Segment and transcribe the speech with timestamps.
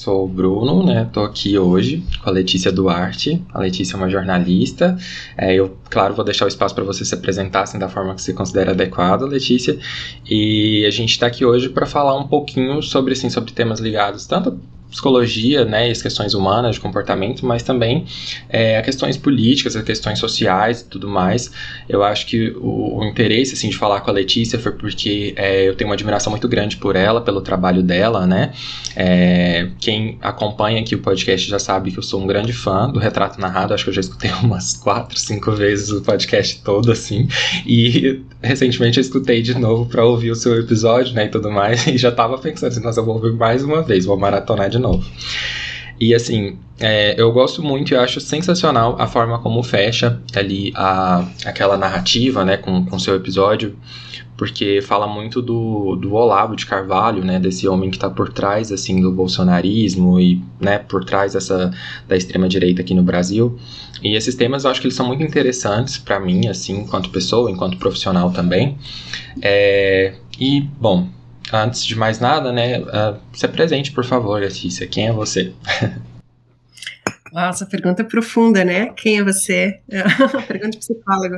[0.00, 1.10] Sou o Bruno, né?
[1.12, 3.44] Tô aqui hoje com a Letícia Duarte.
[3.52, 4.96] A Letícia é uma jornalista.
[5.36, 8.22] É, eu, claro, vou deixar o espaço para você se apresentar assim, da forma que
[8.22, 9.78] você considera adequada, Letícia.
[10.24, 14.24] E a gente está aqui hoje para falar um pouquinho sobre, assim, sobre temas ligados
[14.26, 14.58] tanto
[14.90, 18.04] psicologia, né, as questões humanas de comportamento, mas também
[18.48, 21.50] é, a questões políticas, as questões sociais e tudo mais.
[21.88, 25.68] Eu acho que o, o interesse, assim, de falar com a Letícia foi porque é,
[25.68, 28.52] eu tenho uma admiração muito grande por ela, pelo trabalho dela, né.
[28.96, 32.98] É, quem acompanha aqui o podcast já sabe que eu sou um grande fã do
[32.98, 37.28] Retrato Narrado, acho que eu já escutei umas quatro, cinco vezes o podcast todo, assim,
[37.64, 41.86] e recentemente eu escutei de novo para ouvir o seu episódio, né, e tudo mais,
[41.88, 44.78] e já tava pensando assim, nossa, eu vou ouvir mais uma vez, vou maratonar de
[44.80, 45.08] novo.
[46.00, 51.28] E assim, é, eu gosto muito e acho sensacional a forma como fecha ali a,
[51.44, 53.76] aquela narrativa, né, com, com seu episódio,
[54.34, 58.72] porque fala muito do, do Olavo de Carvalho, né, desse homem que está por trás,
[58.72, 61.70] assim, do bolsonarismo e, né, por trás dessa,
[62.08, 63.58] da extrema-direita aqui no Brasil.
[64.02, 67.50] E esses temas eu acho que eles são muito interessantes para mim, assim, enquanto pessoa,
[67.50, 68.78] enquanto profissional também.
[69.42, 71.06] É, e, bom,
[71.52, 74.86] antes de mais nada, né, uh, se apresente, por favor, Letícia.
[74.86, 75.52] Quem é você?
[77.32, 78.92] Nossa, pergunta profunda, né?
[78.96, 79.80] Quem é você?
[80.48, 81.36] pergunta de psicólogo.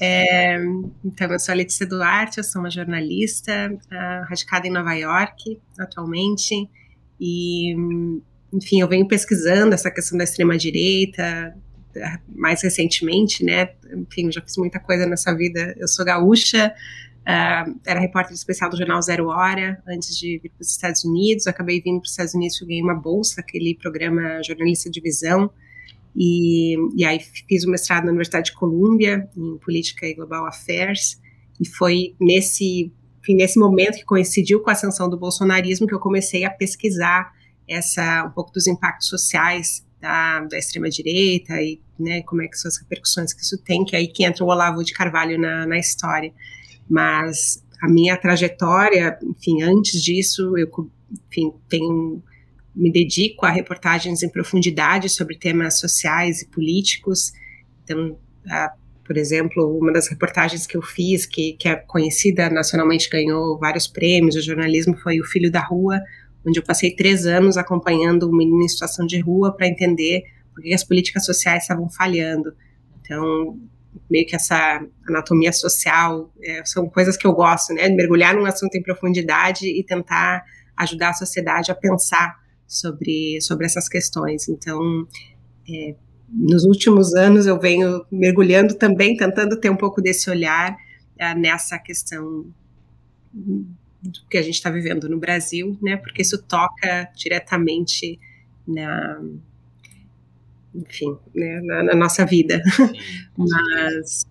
[0.00, 0.56] É,
[1.04, 5.60] então, eu sou a Letícia Duarte, eu sou uma jornalista uh, radicada em Nova York
[5.78, 6.68] atualmente.
[7.20, 7.76] E,
[8.52, 11.54] enfim, eu venho pesquisando essa questão da extrema-direita
[12.28, 13.70] mais recentemente, né?
[13.92, 15.74] Enfim, já fiz muita coisa nessa vida.
[15.78, 16.72] Eu sou gaúcha,
[17.30, 21.46] Uh, era repórter especial do jornal Zero Hora antes de vir para os Estados Unidos.
[21.46, 25.50] Acabei vindo para os Estados Unidos, ganhei uma bolsa, aquele programa Jornalista de Visão.
[26.16, 31.20] E, e aí fiz o mestrado na Universidade de Colômbia em Política e Global Affairs.
[31.60, 36.00] E foi nesse, enfim, nesse momento que coincidiu com a ascensão do bolsonarismo que eu
[36.00, 37.32] comecei a pesquisar
[37.68, 42.68] essa, um pouco dos impactos sociais da, da extrema-direita e né, como é que são
[42.68, 45.66] as repercussões que isso tem, que é aí que entra o Olavo de Carvalho na,
[45.66, 46.32] na história.
[46.90, 50.68] Mas a minha trajetória, enfim, antes disso, eu
[51.28, 52.22] enfim, tenho,
[52.74, 57.32] me dedico a reportagens em profundidade sobre temas sociais e políticos.
[57.84, 58.18] Então,
[58.48, 58.72] a,
[59.04, 63.86] por exemplo, uma das reportagens que eu fiz, que, que é conhecida nacionalmente, ganhou vários
[63.86, 66.00] prêmios de jornalismo, foi O Filho da Rua,
[66.46, 70.24] onde eu passei três anos acompanhando um menino em situação de rua para entender
[70.54, 72.54] por que as políticas sociais estavam falhando.
[73.00, 73.58] Então,
[74.10, 77.88] meio que essa anatomia social, é, são coisas que eu gosto, né?
[77.88, 80.44] Mergulhar num assunto em profundidade e tentar
[80.76, 82.36] ajudar a sociedade a pensar
[82.66, 84.48] sobre, sobre essas questões.
[84.48, 84.80] Então,
[85.68, 85.94] é,
[86.28, 90.76] nos últimos anos eu venho mergulhando também, tentando ter um pouco desse olhar
[91.18, 92.52] é, nessa questão
[93.32, 95.96] do que a gente está vivendo no Brasil, né?
[95.96, 98.18] Porque isso toca diretamente
[98.66, 99.20] na
[100.74, 102.62] enfim, né, na, na, nossa vida.
[102.76, 102.92] Sim,
[103.36, 104.26] Mas,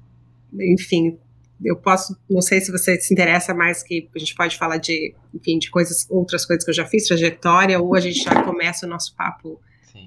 [0.59, 1.17] enfim,
[1.63, 5.13] eu posso, não sei se você se interessa mais que a gente pode falar de,
[5.33, 8.85] enfim, de coisas, outras coisas que eu já fiz, trajetória, ou a gente já começa
[8.85, 9.59] o nosso papo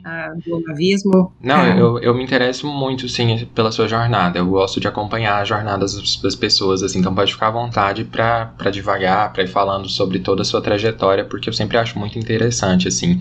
[0.04, 1.32] uh, do navismo.
[1.40, 1.80] Não, é.
[1.80, 4.38] eu, eu me interesso muito, sim, pela sua jornada.
[4.38, 8.04] Eu gosto de acompanhar a jornada das, das pessoas, assim, então pode ficar à vontade
[8.04, 12.18] para devagar, para ir falando sobre toda a sua trajetória, porque eu sempre acho muito
[12.18, 13.20] interessante, assim.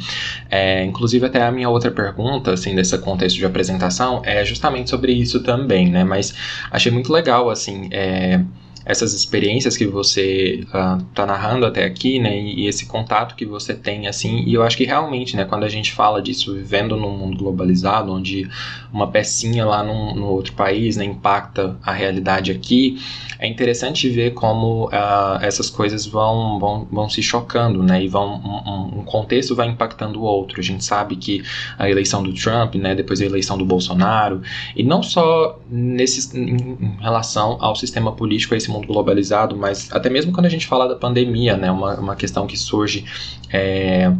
[0.50, 5.12] É, inclusive, até a minha outra pergunta, assim, desse contexto de apresentação, é justamente sobre
[5.12, 6.04] isso também, né?
[6.04, 6.34] Mas
[6.70, 8.42] achei muito legal, assim, é,
[8.86, 14.08] essas experiências que você uh, narrando até aqui, né, e, esse contato que você tem,
[14.08, 17.38] assim, e eu acho que realmente, né, quando a gente fala disso, vivendo num mundo
[17.38, 18.50] globalizado, onde
[18.92, 23.00] uma pecinha lá num, no outro país, né, impacta a realidade aqui,
[23.40, 28.36] é interessante ver como uh, essas coisas vão, vão, vão se chocando, né, e vão,
[28.36, 30.60] um, um, contexto vai impactando o outro.
[30.60, 31.44] A gente sabe que
[31.78, 34.42] a eleição do Trump, né, depois a eleição do Bolsonaro,
[34.76, 40.10] e não só nesse, em relação ao sistema político, a esse mundo globalizado, mas até
[40.10, 43.06] mesmo quando a gente fala da pandemia, né, uma, uma questão que surge
[43.52, 44.12] é,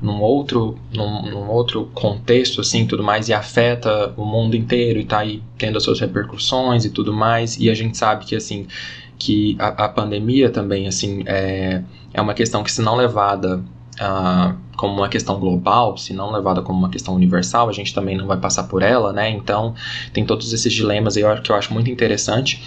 [0.00, 5.04] num outro num, num, outro contexto assim tudo mais e afeta o mundo inteiro e
[5.04, 8.66] tá aí tendo as suas repercussões e tudo mais e a gente sabe que assim
[9.18, 11.82] que a, a pandemia também assim é,
[12.14, 13.62] é uma questão que se não levada
[14.00, 18.16] uh, como uma questão global, se não levada como uma questão universal, a gente também
[18.16, 19.28] não vai passar por ela, né?
[19.28, 19.74] Então,
[20.10, 22.62] tem todos esses dilemas aí que eu acho muito interessante.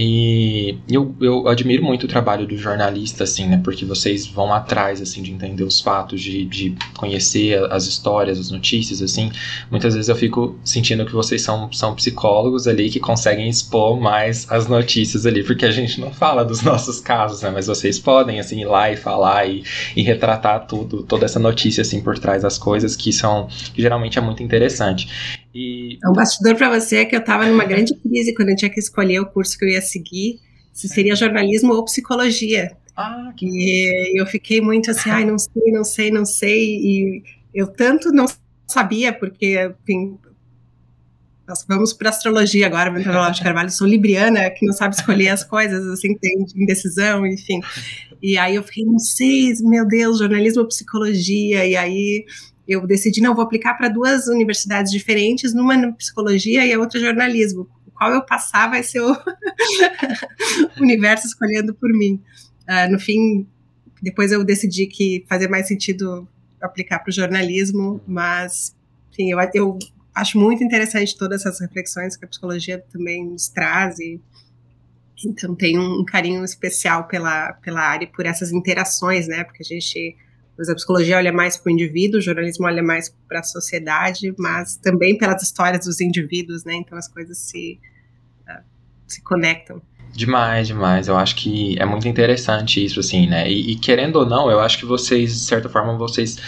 [0.00, 3.60] E eu, eu admiro muito o trabalho do jornalista, assim, né?
[3.64, 8.48] Porque vocês vão atrás, assim, de entender os fatos, de, de conhecer as histórias, as
[8.52, 9.32] notícias, assim.
[9.68, 14.46] Muitas vezes eu fico sentindo que vocês são, são psicólogos ali que conseguem expor mais
[14.52, 17.50] as notícias ali, porque a gente não fala dos nossos casos, né?
[17.50, 19.64] Mas vocês podem, assim, ir lá e falar e,
[19.96, 21.47] e retratar tudo, toda essa notícia,
[21.80, 25.08] assim, por trás das coisas que são, que geralmente é muito interessante.
[25.54, 25.98] E...
[26.06, 28.80] Um bastidor para você é que eu estava numa grande crise quando eu tinha que
[28.80, 30.40] escolher o curso que eu ia seguir,
[30.72, 32.76] se seria jornalismo ou psicologia.
[32.96, 33.46] Ah, que...
[33.46, 37.22] E eu fiquei muito assim, ai, não sei, não sei, não sei, e
[37.54, 38.26] eu tanto não
[38.66, 40.18] sabia, porque, enfim,
[41.48, 45.42] nós vamos para astrologia agora, para de Carvalho, sou libriana, que não sabe escolher as
[45.42, 47.60] coisas, assim, tem indecisão, enfim.
[48.22, 52.24] E aí eu fiquei, não sei, meu Deus, jornalismo ou psicologia, e aí
[52.66, 57.00] eu decidi, não, vou aplicar para duas universidades diferentes, numa na psicologia e a outra
[57.00, 57.68] jornalismo.
[57.94, 59.16] Qual eu passar vai ser o
[60.78, 62.22] universo escolhendo por mim.
[62.68, 63.46] Uh, no fim,
[64.02, 66.28] depois eu decidi que fazia mais sentido
[66.60, 68.76] aplicar para o jornalismo, mas,
[69.12, 69.78] enfim, eu, eu
[70.14, 74.20] acho muito interessante todas essas reflexões que a psicologia também nos traz e
[75.26, 79.44] então tenho um carinho especial pela, pela área por essas interações, né?
[79.44, 80.16] Porque a gente
[80.68, 84.76] a psicologia olha mais para o indivíduo, o jornalismo olha mais para a sociedade, mas
[84.76, 86.74] também pelas histórias dos indivíduos, né?
[86.74, 87.78] Então as coisas se,
[88.48, 88.62] uh,
[89.06, 89.80] se conectam.
[90.12, 91.06] Demais, demais.
[91.06, 93.48] Eu acho que é muito interessante isso, assim, né?
[93.48, 96.38] E, e, querendo ou não, eu acho que vocês, de certa forma, vocês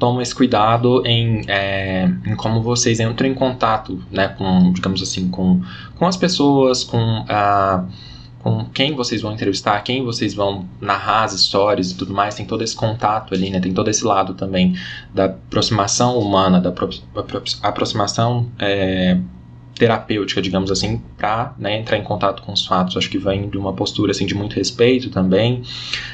[0.00, 4.28] tomam esse cuidado em, é, em como vocês entram em contato, né?
[4.28, 5.62] Com, digamos assim, com,
[5.96, 7.84] com as pessoas, com a.
[7.86, 8.09] Uh,
[8.42, 12.46] com quem vocês vão entrevistar, quem vocês vão narrar as histórias e tudo mais, tem
[12.46, 13.60] todo esse contato ali, né?
[13.60, 14.74] Tem todo esse lado também
[15.14, 16.72] da aproximação humana, da
[17.62, 19.18] aproximação é,
[19.80, 22.96] terapêutica, digamos assim, para né, entrar em contato com os fatos.
[22.96, 25.62] Acho que vem de uma postura assim de muito respeito também.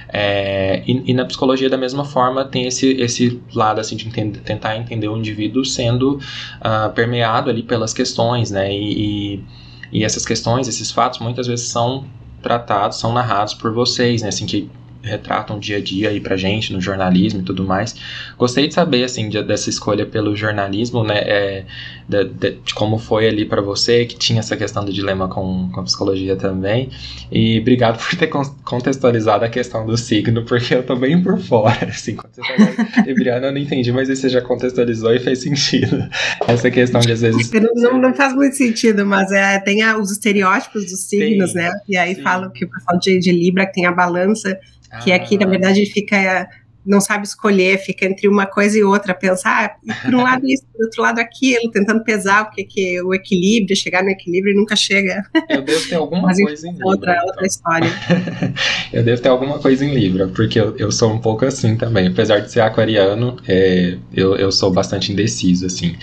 [0.08, 4.40] É, e, e, na psicologia da mesma forma tem esse, esse lado assim de entender,
[4.40, 8.72] tentar entender o indivíduo sendo uh, permeado ali pelas questões, né?
[8.72, 9.44] e, e
[9.92, 12.04] e essas questões, esses fatos, muitas vezes são
[12.42, 14.28] tratados, são narrados por vocês, né?
[14.28, 14.70] Assim, que
[15.02, 17.94] retratam o dia a dia aí pra gente no jornalismo e tudo mais.
[18.38, 21.18] Gostei de saber, assim, de, dessa escolha pelo jornalismo, né?
[21.18, 21.64] É,
[22.08, 25.68] de, de, de, como foi ali para você, que tinha essa questão do dilema com,
[25.72, 26.90] com a psicologia também.
[27.30, 28.28] E obrigado por ter
[28.64, 33.06] contextualizado a questão do signo, porque eu tô bem por fora, assim, quando você falou
[33.06, 36.08] Libriana eu não entendi, mas aí você já contextualizou e fez sentido.
[36.46, 37.50] Essa questão de às vezes...
[37.52, 41.72] Não, não faz muito sentido, mas é, tem a, os estereótipos dos signos, sim, né?
[41.88, 42.22] E aí sim.
[42.22, 44.58] falam que o pessoal de, de Libra que tem a balança
[45.02, 46.48] que aqui, na verdade, fica
[46.86, 50.64] não sabe escolher, fica entre uma coisa e outra, pensar, ah, por um lado isso,
[50.72, 54.56] por outro lado aquilo, tentando pesar o que, que o equilíbrio, chegar no equilíbrio e
[54.56, 55.24] nunca chega.
[55.48, 56.86] Eu devo ter alguma Mas, coisa em Libra.
[56.86, 57.26] Outra, então.
[57.26, 57.90] outra história.
[58.92, 62.06] eu devo ter alguma coisa em Libra, porque eu, eu sou um pouco assim também.
[62.06, 65.96] Apesar de ser aquariano, é, eu, eu sou bastante indeciso, assim.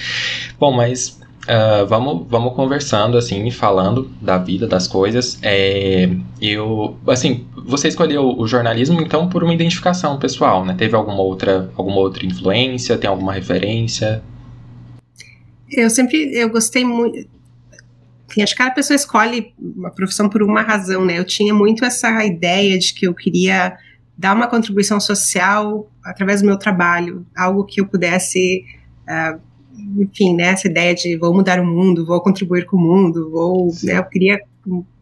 [0.60, 5.38] Bom, mas Uh, vamos, vamos conversando, assim, falando da vida, das coisas.
[5.42, 6.10] É,
[6.42, 10.74] eu, assim, você escolheu o jornalismo, então, por uma identificação pessoal, né?
[10.74, 12.98] Teve alguma outra, alguma outra influência?
[12.98, 14.24] Tem alguma referência?
[15.70, 17.28] Eu sempre, eu gostei muito...
[18.42, 21.20] acho que cada pessoa escolhe uma profissão por uma razão, né?
[21.20, 23.78] Eu tinha muito essa ideia de que eu queria
[24.18, 28.64] dar uma contribuição social através do meu trabalho, algo que eu pudesse...
[29.04, 29.53] Uh,
[29.98, 33.74] enfim, né, essa ideia de vou mudar o mundo, vou contribuir com o mundo, vou,
[33.84, 34.40] né, eu queria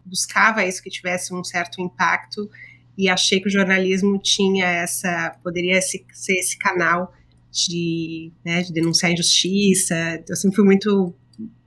[0.05, 2.49] buscava isso que tivesse um certo impacto
[2.97, 7.13] e achei que o jornalismo tinha essa poderia ser esse canal
[7.51, 10.21] de, né, de denunciar injustiça.
[10.27, 11.13] Eu sempre fui muito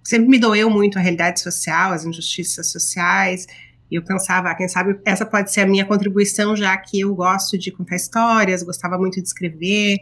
[0.02, 3.46] sempre me doeu muito a realidade social, as injustiças sociais.
[3.90, 7.14] E eu pensava, ah, quem sabe essa pode ser a minha contribuição, já que eu
[7.14, 9.98] gosto de contar histórias, gostava muito de escrever,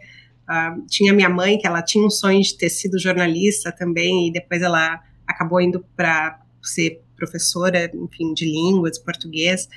[0.49, 4.33] Uh, tinha minha mãe, que ela tinha um sonho de ter sido jornalista também, e
[4.33, 9.69] depois ela acabou indo para ser professora, enfim, de línguas, português,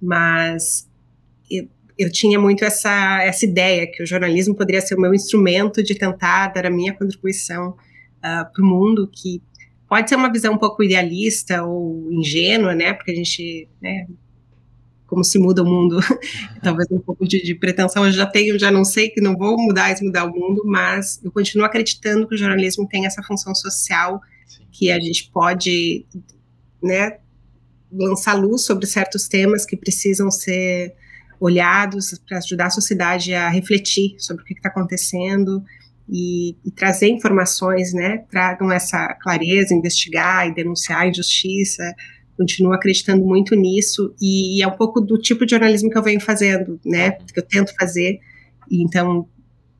[0.00, 0.88] mas
[1.50, 5.82] eu, eu, tinha muito essa, essa ideia que o jornalismo poderia ser o meu instrumento
[5.82, 7.76] de tentar dar a minha contribuição uh,
[8.22, 9.40] ah, para o mundo, que
[9.88, 14.06] pode ser uma visão um pouco idealista ou ingênua, né, porque a gente, né,
[15.08, 15.98] como se muda o mundo,
[16.62, 19.56] talvez um pouco de, de, pretensão eu já tenho, já não sei que não vou
[19.56, 23.54] mudar e mudar o mundo, mas eu continuo acreditando que o jornalismo tem essa função
[23.54, 24.66] social Sim.
[24.70, 26.04] que a gente pode,
[26.82, 27.18] né,
[27.90, 30.94] lançar luz sobre certos temas que precisam ser
[31.40, 35.64] olhados para ajudar a sociedade a refletir sobre o que está acontecendo
[36.06, 41.94] e, e, trazer informações, né, tragam essa clareza, investigar e denunciar a injustiça.
[42.38, 46.02] Continuo acreditando muito nisso e, e, é um pouco do tipo de jornalismo que eu
[46.02, 48.20] venho fazendo, né, que eu tento fazer.
[48.70, 49.28] E então,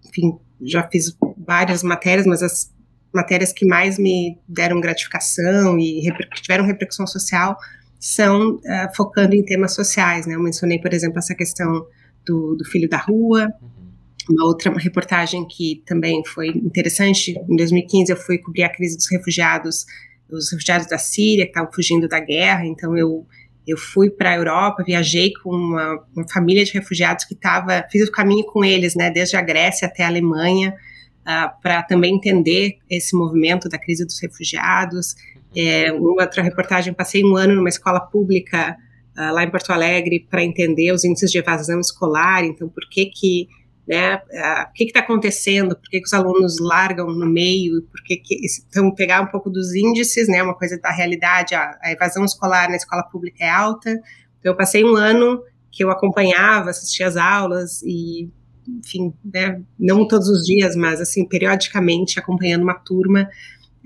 [0.06, 2.72] enfim, já fiz várias matérias, mas as
[3.14, 7.56] matérias que mais me deram gratificação e reper tiveram repercussão social
[7.98, 10.34] são uh, focando em temas sociais, né?
[10.34, 11.86] Eu mencionei, por exemplo, essa questão
[12.24, 14.34] do, do filho da rua, uhum.
[14.34, 19.10] uma outra reportagem que também foi interessante, em 2015 eu fui cobrir a crise dos
[19.10, 19.84] refugiados,
[20.30, 23.26] os refugiados da Síria que estavam fugindo da guerra, então eu
[23.68, 28.08] eu fui para a Europa, viajei com uma, uma, família de refugiados que estava, fiz
[28.08, 30.74] o caminho com eles, né, desde a Grécia até a Alemanha,
[31.20, 35.14] uh, para também entender esse movimento da crise dos refugiados.
[35.54, 38.74] É, outra reportagem, passei um ano numa escola pública
[39.18, 43.04] uh, lá em Porto Alegre para entender os índices de evasão escolar, então por que
[43.04, 43.48] que
[43.88, 48.16] né, o que está acontecendo, por que, que, os alunos largam no meio, por que,
[48.16, 48.36] que
[48.68, 52.68] então pegar um pouco dos índices, né, uma coisa da realidade, a, a evasão escolar
[52.68, 55.42] na escola pública é alta, então eu passei um ano
[55.72, 58.30] que eu acompanhava, assistia as aulas e
[58.68, 63.22] enfim, né, não todos os dias, mas assim, periodicamente acompanhando uma turma,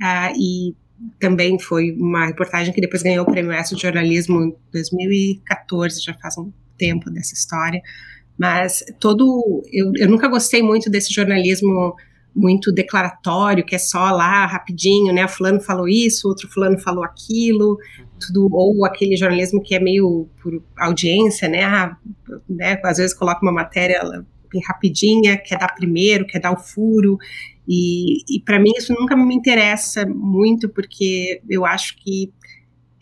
[0.01, 0.75] uh, e
[1.21, 6.15] também foi uma reportagem que depois ganhou o Prêmio S de Jornalismo em 2014, já
[6.15, 7.81] faz um tempo dessa história,
[8.39, 11.95] mas todo, eu, eu nunca gostei muito desse jornalismo
[12.35, 15.29] muito declaratório, que é só lá rapidinho, né?
[15.29, 17.79] Fulano falou isso, outro fulano falou aquilo,
[18.19, 21.65] tudo ou aquele jornalismo que é meio por audiência, né?
[21.65, 21.97] Ah,
[22.49, 22.81] né?
[22.85, 24.01] Às vezes coloca uma matéria
[24.67, 27.19] rapidinha, quer dar primeiro, quer dar o furo.
[27.69, 32.33] E, e para mim isso nunca me interessa muito, porque eu acho que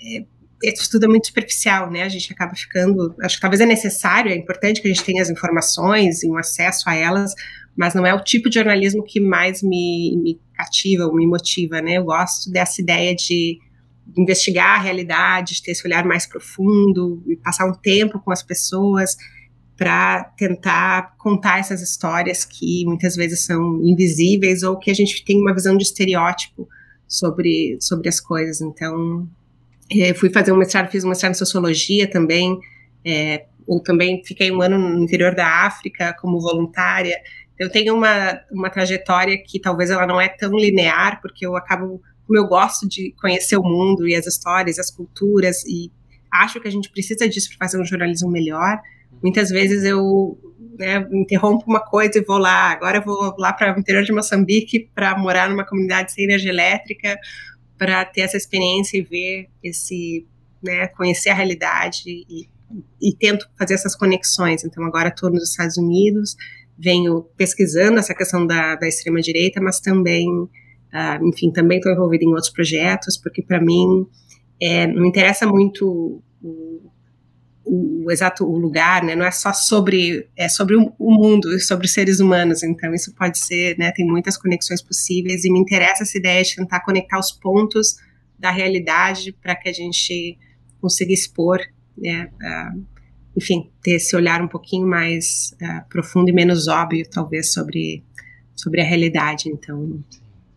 [0.02, 0.25] é,
[0.62, 2.02] isso tudo é muito superficial, né?
[2.02, 3.14] A gente acaba ficando.
[3.23, 6.37] Acho que talvez é necessário, é importante que a gente tenha as informações e um
[6.37, 7.35] acesso a elas,
[7.76, 11.81] mas não é o tipo de jornalismo que mais me, me cativa ou me motiva,
[11.81, 11.95] né?
[11.95, 13.59] Eu gosto dessa ideia de
[14.17, 18.43] investigar a realidade, de ter esse olhar mais profundo, e passar um tempo com as
[18.43, 19.17] pessoas
[19.76, 25.40] para tentar contar essas histórias que muitas vezes são invisíveis ou que a gente tem
[25.40, 26.69] uma visão de estereótipo
[27.09, 28.61] sobre, sobre as coisas.
[28.61, 29.26] Então,
[29.90, 32.59] é, fui fazer um mestrado, fiz um mestrado em sociologia também,
[33.04, 37.16] é, ou também fiquei um ano no interior da África como voluntária.
[37.59, 42.00] Eu tenho uma, uma trajetória que talvez ela não é tão linear, porque eu acabo,
[42.26, 45.90] como eu gosto de conhecer o mundo e as histórias, as culturas, e
[46.32, 48.80] acho que a gente precisa disso para fazer um jornalismo melhor.
[49.23, 50.38] Muitas vezes eu
[50.78, 52.70] né, interrompo uma coisa e vou lá.
[52.70, 56.50] Agora eu vou lá para o interior de Moçambique para morar numa comunidade sem energia
[56.50, 57.18] elétrica,
[57.80, 60.26] para ter essa experiência e ver esse,
[60.62, 62.46] né, conhecer a realidade e,
[63.00, 64.62] e tento fazer essas conexões.
[64.62, 66.37] Então agora estou nos Estados Unidos,
[66.78, 72.22] venho pesquisando essa questão da, da extrema direita, mas também, uh, enfim, também estou envolvida
[72.22, 74.06] em outros projetos, porque para mim
[74.60, 76.22] é, não interessa muito
[77.64, 79.14] o, o, exato o lugar, né?
[79.14, 82.62] Não é só sobre é sobre o, o mundo, sobre os seres humanos.
[82.62, 83.93] Então isso pode ser, né?
[83.93, 87.97] Tem muitas conexões possíveis e me interessa essa ideia de tentar conectar os pontos
[88.38, 90.38] da realidade para que a gente
[90.81, 91.61] consiga expor,
[91.97, 92.31] né?
[92.40, 92.85] Uh,
[93.37, 98.05] enfim, ter esse olhar um pouquinho mais uh, profundo e menos óbvio, talvez, sobre
[98.57, 99.49] sobre a realidade.
[99.49, 100.02] Então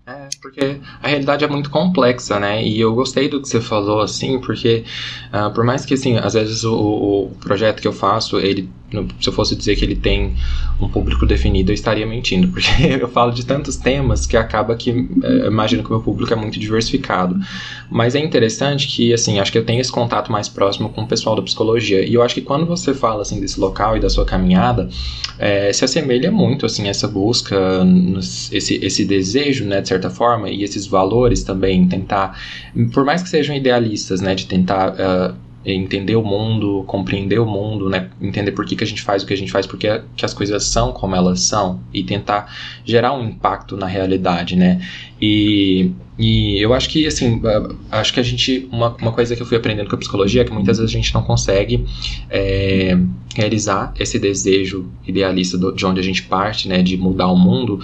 [0.05, 2.61] é, porque a realidade é muito complexa, né?
[2.61, 4.83] E eu gostei do que você falou, assim, porque
[5.31, 8.69] uh, por mais que, assim, às vezes o, o, projeto que eu faço, ele,
[9.19, 10.35] se eu fosse dizer que ele tem
[10.79, 12.69] um público definido, eu estaria mentindo, porque
[12.99, 16.35] eu falo de tantos temas que acaba que, uh, imagino que o meu público é
[16.35, 17.35] muito diversificado.
[17.89, 21.07] Mas é interessante que, assim, acho que eu tenho esse contato mais próximo com o
[21.07, 22.05] pessoal da psicologia.
[22.05, 24.89] E eu acho que quando você fala, assim, desse local e da sua caminhada,
[25.39, 27.55] é, se assemelha muito, assim, essa busca,
[28.51, 32.39] esse, esse desejo, né, de certa forma, e esses valores também, tentar,
[32.93, 35.35] por mais que sejam idealistas, né, de tentar uh,
[35.65, 39.25] entender o mundo, compreender o mundo, né, entender por que, que a gente faz o
[39.25, 42.53] que a gente faz, porque que as coisas são como elas são, e tentar
[42.83, 44.81] gerar um impacto na realidade, né,
[45.21, 47.41] e, e eu acho que, assim,
[47.89, 50.45] acho que a gente, uma, uma coisa que eu fui aprendendo com a psicologia é
[50.45, 51.85] que muitas vezes a gente não consegue
[52.29, 52.97] é,
[53.33, 57.79] realizar esse desejo idealista do, de onde a gente parte, né, de mudar o mundo,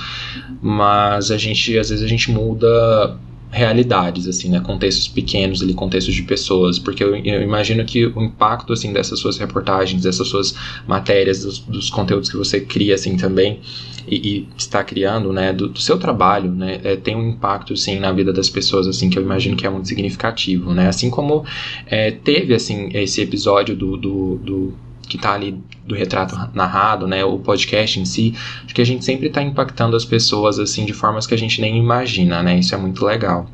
[0.61, 3.17] mas a gente, às vezes a gente muda
[3.51, 8.21] realidades, assim, né, contextos pequenos ali, contextos de pessoas, porque eu, eu, imagino que o
[8.21, 10.55] impacto, assim, dessas suas reportagens, dessas suas
[10.87, 13.59] matérias, dos, dos conteúdos que você cria, assim, também,
[14.07, 17.99] e, e está criando, né, do, do seu trabalho, né, é, tem um impacto, sim,
[17.99, 21.43] na vida das pessoas, assim, que eu imagino que é muito significativo, né, assim como
[21.87, 24.73] é, teve, assim, esse episódio do, do, do
[25.09, 29.03] que está ali do retrato narrado, né, o podcast em si, acho que a gente
[29.03, 32.59] sempre está impactando as pessoas assim de formas que a gente nem imagina, né?
[32.59, 33.49] Isso é muito legal.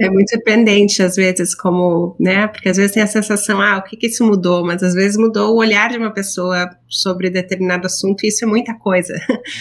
[0.00, 2.46] É muito dependente, às vezes, como, né?
[2.46, 4.64] Porque às vezes tem a sensação, ah, o que que isso mudou?
[4.64, 8.48] Mas às vezes mudou o olhar de uma pessoa sobre determinado assunto, e isso é
[8.48, 9.12] muita coisa.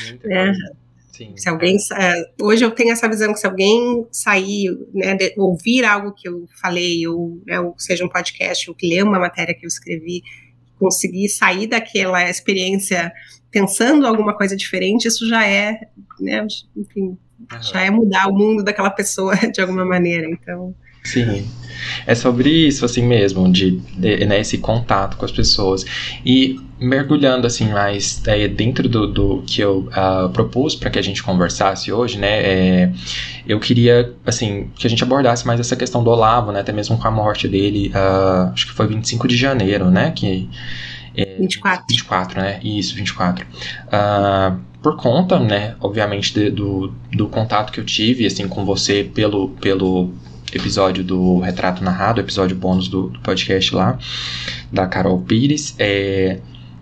[0.10, 0.46] Muita né?
[0.46, 0.87] coisa.
[1.18, 2.32] Sim, se alguém é.
[2.42, 6.48] hoje eu tenho essa visão que se alguém sair, né, de, ouvir algo que eu
[6.62, 10.22] falei, ou, né, ou seja um podcast, ou que ler uma matéria que eu escrevi,
[10.80, 13.12] conseguir sair daquela experiência
[13.50, 15.80] pensando alguma coisa diferente, isso já é,
[16.20, 16.46] né,
[16.76, 17.62] enfim, Uhum.
[17.62, 20.76] Já é mudar o mundo daquela pessoa de alguma maneira, então.
[21.04, 21.48] Sim.
[22.06, 25.86] É sobre isso, assim mesmo, de, de né, esse contato com as pessoas.
[26.26, 31.02] E mergulhando, assim, mais é, dentro do, do, que eu uh, propus para que a
[31.02, 32.92] gente conversasse hoje, né, é,
[33.48, 36.98] eu queria, assim, que a gente abordasse mais essa questão do Olavo, né, até mesmo
[36.98, 40.50] com a morte dele, uh, acho que foi 25 de janeiro, né, que...
[41.16, 41.86] É, 24.
[41.90, 43.44] 24, né, isso, 24.
[43.46, 49.04] Uh, por conta, né, obviamente, de, do, do contato que eu tive, assim, com você
[49.04, 50.14] pelo, pelo
[50.54, 53.98] episódio do Retrato Narrado, episódio bônus do, do podcast lá,
[54.72, 56.40] da Carol Pires, é,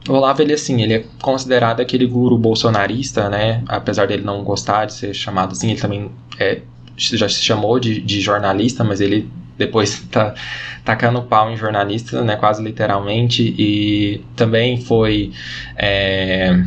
[0.07, 4.85] o Olavo, ele, assim, ele é considerado aquele guru bolsonarista, né, apesar dele não gostar
[4.85, 6.61] de ser chamado assim, ele também é,
[6.95, 10.35] já se chamou de, de jornalista, mas ele depois tá
[10.83, 15.31] tacando pau em jornalista, né, quase literalmente, e também foi...
[15.75, 16.63] É,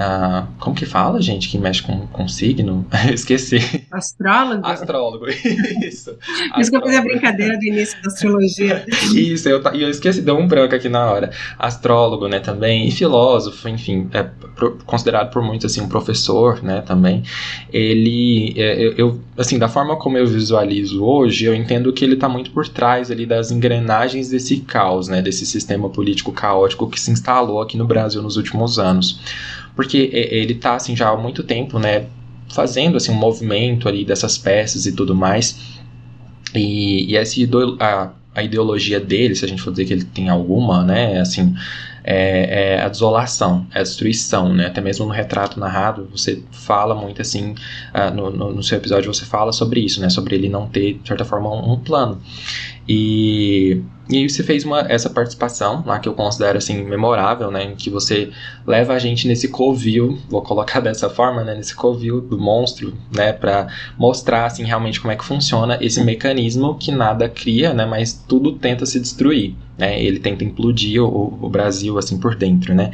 [0.00, 2.86] Uh, como que fala, gente, que mexe com, com signo?
[3.12, 3.84] Esqueci.
[3.90, 4.66] Astrólogo?
[4.66, 5.26] Astrólogo,
[5.84, 6.16] isso.
[6.54, 8.86] Por isso que eu fiz a brincadeira do início da astrologia.
[9.14, 11.30] isso, eu, eu esqueci, deu um branco aqui na hora.
[11.58, 16.80] Astrólogo, né, também, e filósofo, enfim, é pro, considerado por muitos, assim, um professor, né,
[16.80, 17.22] também.
[17.70, 22.14] Ele, é, eu, eu, assim, da forma como eu visualizo hoje, eu entendo que ele
[22.14, 26.98] está muito por trás ali das engrenagens desse caos, né, desse sistema político caótico que
[26.98, 29.20] se instalou aqui no Brasil nos últimos anos
[29.74, 32.06] porque ele tá assim já há muito tempo, né,
[32.52, 35.78] fazendo assim um movimento ali dessas peças e tudo mais.
[36.54, 37.38] E, e essa
[37.78, 41.54] a, a ideologia dele, se a gente for dizer que ele tem alguma, né, assim,
[42.04, 44.66] é, é, a desolação, é a destruição, né?
[44.66, 47.54] Até mesmo no retrato narrado, você fala muito assim,
[47.94, 50.08] uh, no, no, no, seu episódio você fala sobre isso, né?
[50.08, 52.20] Sobre ele não ter, de certa forma, um, um plano.
[52.88, 57.62] E, e aí você fez uma, essa participação lá que eu considero assim memorável, né,
[57.62, 58.30] em que você
[58.66, 63.32] leva a gente nesse covil, vou colocar dessa forma, né, nesse covil do monstro, né,
[63.32, 68.12] para mostrar assim realmente como é que funciona esse mecanismo que nada cria, né, mas
[68.12, 72.90] tudo tenta se destruir, né, ele tenta implodir o, o Brasil assim por dentro, né.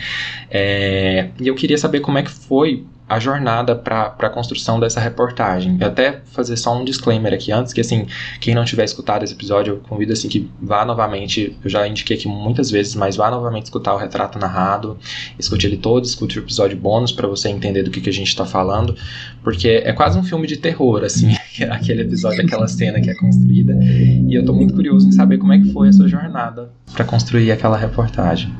[0.50, 4.98] É, e eu queria saber como é que foi a jornada para a construção dessa
[4.98, 5.78] reportagem.
[5.80, 8.06] Eu até fazer só um disclaimer aqui antes, que assim,
[8.40, 12.16] quem não tiver escutado esse episódio, eu convido assim que vá novamente, eu já indiquei
[12.16, 14.98] aqui muitas vezes, mas vá novamente escutar o retrato narrado,
[15.38, 18.28] escute ele todo, escute o episódio bônus para você entender do que, que a gente
[18.28, 18.96] está falando,
[19.42, 21.36] porque é quase um filme de terror, assim,
[21.70, 25.52] aquele episódio, aquela cena que é construída, e eu estou muito curioso em saber como
[25.52, 28.52] é que foi a sua jornada para construir aquela reportagem.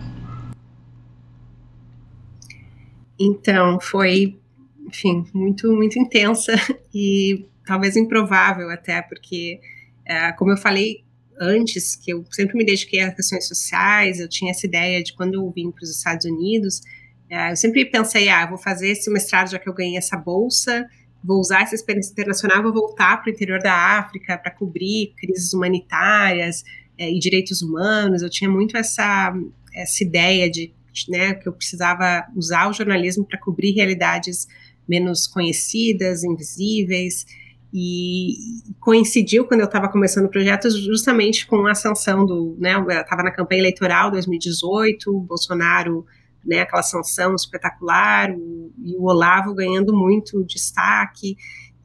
[3.19, 4.39] Então, foi,
[4.87, 6.53] enfim, muito, muito intensa
[6.95, 9.61] e talvez improvável até, porque,
[10.05, 11.05] é, como eu falei
[11.39, 15.35] antes, que eu sempre me dediquei a questões sociais, eu tinha essa ideia de quando
[15.35, 16.81] eu vim para os Estados Unidos,
[17.29, 20.87] é, eu sempre pensei, ah, vou fazer esse mestrado já que eu ganhei essa bolsa,
[21.23, 25.53] vou usar essa experiência internacional, vou voltar para o interior da África para cobrir crises
[25.53, 26.63] humanitárias
[26.97, 28.23] é, e direitos humanos.
[28.23, 29.35] Eu tinha muito essa,
[29.75, 30.73] essa ideia de
[31.09, 34.47] né, que eu precisava usar o jornalismo para cobrir realidades
[34.89, 37.27] menos conhecidas, invisíveis,
[37.75, 42.89] e coincidiu quando eu estava começando o projeto justamente com a ascensão do, né, eu
[42.89, 46.07] estava na campanha eleitoral 2018, o Bolsonaro,
[46.45, 51.37] né, aquela sanção espetacular, o, e o Olavo ganhando muito destaque,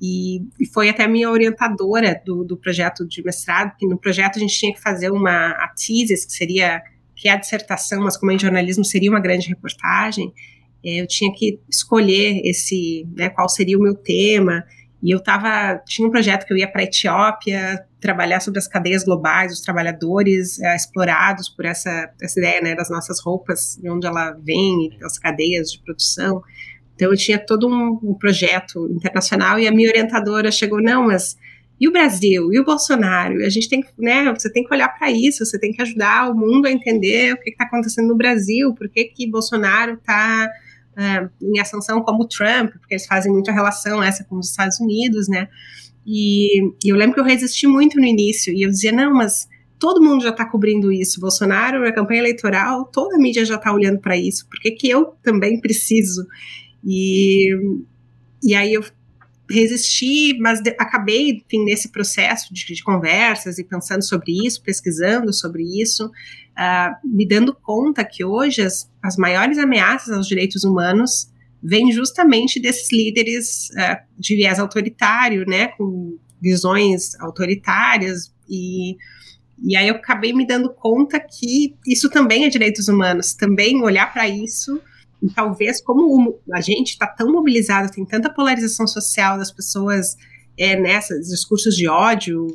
[0.01, 4.37] e, e, foi até a minha orientadora do, do projeto de mestrado, que no projeto
[4.37, 6.81] a gente tinha que fazer uma a thesis, que seria
[7.21, 10.33] que é a dissertação, mas como em jornalismo seria uma grande reportagem,
[10.83, 14.65] é, eu tinha que escolher esse, né, qual seria o meu tema,
[15.03, 18.67] e eu tava, tinha um projeto que eu ia para a Etiópia, trabalhar sobre as
[18.67, 23.87] cadeias globais, os trabalhadores é, explorados por essa, essa ideia, né, das nossas roupas, de
[23.87, 26.41] onde ela vem, das cadeias de produção,
[26.95, 31.37] então eu tinha todo um, um projeto internacional, e a minha orientadora chegou, não, mas
[31.81, 32.53] e o Brasil?
[32.53, 33.43] E o Bolsonaro?
[33.43, 36.29] A gente tem que, né, você tem que olhar para isso, você tem que ajudar
[36.29, 40.47] o mundo a entender o que está acontecendo no Brasil, por que, que Bolsonaro está
[40.95, 45.27] é, em ascensão como Trump, porque eles fazem muita relação essa com os Estados Unidos,
[45.27, 45.49] né?
[46.05, 49.49] E, e, eu lembro que eu resisti muito no início, e eu dizia, não, mas
[49.79, 51.19] todo mundo já está cobrindo isso.
[51.19, 54.47] Bolsonaro, na campanha eleitoral, toda a mídia já está olhando para isso.
[54.47, 56.27] Por que, que eu também preciso?
[56.85, 57.49] E,
[58.43, 58.83] e aí eu
[59.51, 65.33] resisti, mas de, acabei, enfim, nesse processo de, de, conversas e pensando sobre isso, pesquisando
[65.33, 71.29] sobre isso, uh, me dando conta que hoje as, as maiores ameaças aos direitos humanos
[71.61, 78.97] vêm justamente desses líderes uh, de viés autoritário, né, com visões autoritárias e
[79.63, 84.11] e aí eu acabei me dando conta que isso também é direitos humanos, também olhar
[84.11, 84.81] para isso
[85.21, 90.15] e talvez como a gente está tão mobilizado, tem tanta polarização social das pessoas
[90.57, 92.47] é, nessas discursos de ódio,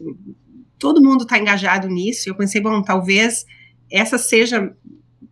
[0.79, 2.29] todo mundo está engajado nisso.
[2.29, 3.45] E eu pensei, bom, talvez
[3.91, 4.75] essa seja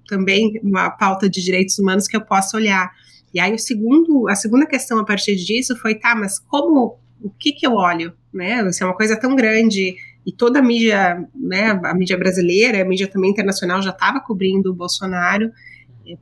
[0.09, 2.91] também uma pauta de direitos humanos que eu possa olhar.
[3.33, 7.31] E aí o segundo, a segunda questão a partir disso foi, tá, mas como, o
[7.31, 8.67] que que eu olho, né?
[8.69, 12.85] Isso é uma coisa tão grande e toda a mídia, né, a mídia brasileira, a
[12.85, 15.51] mídia também internacional já estava cobrindo o Bolsonaro,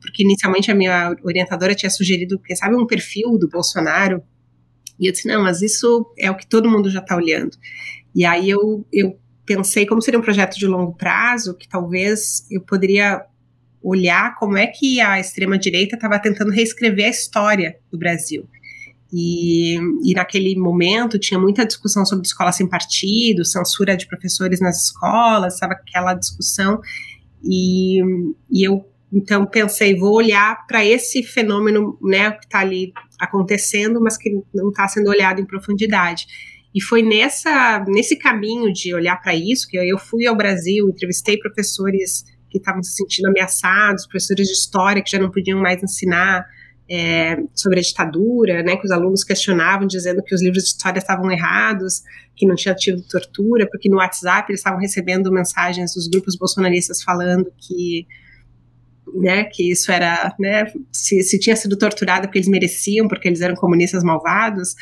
[0.01, 4.23] porque inicialmente a minha orientadora tinha sugerido, quem sabe, um perfil do Bolsonaro,
[4.99, 7.57] e eu disse, não, mas isso é o que todo mundo já está olhando.
[8.15, 12.61] E aí eu, eu pensei como seria um projeto de longo prazo, que talvez eu
[12.61, 13.25] poderia
[13.83, 18.49] olhar como é que a extrema-direita estava tentando reescrever a história do Brasil.
[19.13, 24.85] E, e, naquele momento tinha muita discussão sobre escola sem partido, censura de professores nas
[24.85, 26.81] escolas, sabe aquela discussão.
[27.45, 28.01] E,
[28.51, 34.17] e eu então pensei, vou olhar para esse fenômeno, né, que está ali acontecendo, mas
[34.17, 36.27] que não está sendo olhado em profundidade.
[36.75, 41.37] E foi nessa nesse caminho de olhar para isso que eu fui ao Brasil, entrevistei
[41.37, 46.47] professores que estavam se sentindo ameaçados, professores de história que já não podiam mais ensinar
[46.91, 50.99] é, sobre a ditadura, né, que os alunos questionavam, dizendo que os livros de história
[50.99, 52.03] estavam errados,
[52.37, 57.03] que não tinha tido tortura, porque no WhatsApp eles estavam recebendo mensagens dos grupos bolsonaristas
[57.03, 58.07] falando que
[59.15, 63.41] né, que isso era, né, se, se tinha sido torturado porque eles mereciam, porque eles
[63.41, 64.75] eram comunistas malvados.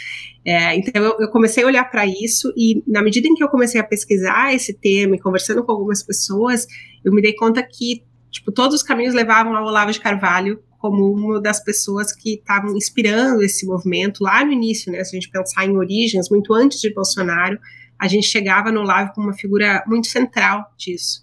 [0.45, 3.49] É, então eu, eu, comecei a olhar para isso e na medida em que eu
[3.49, 6.67] comecei a pesquisar esse tema e conversando com algumas pessoas,
[7.05, 11.13] eu me dei conta que tipo todos os caminhos levavam ao Olavo de Carvalho como
[11.13, 15.05] uma das pessoas que estavam inspirando esse movimento lá no início, né?
[15.05, 17.59] Se a gente pensar em origens, muito antes de Bolsonaro,
[17.99, 21.23] a gente chegava no Olavo como uma figura muito central disso.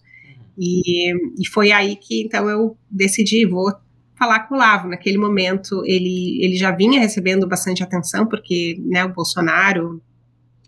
[0.57, 3.71] E, e foi aí que então eu decidi, vou
[4.17, 4.87] falar com o Lavo.
[4.87, 10.01] Naquele momento ele, ele já vinha recebendo bastante atenção, porque né, o Bolsonaro,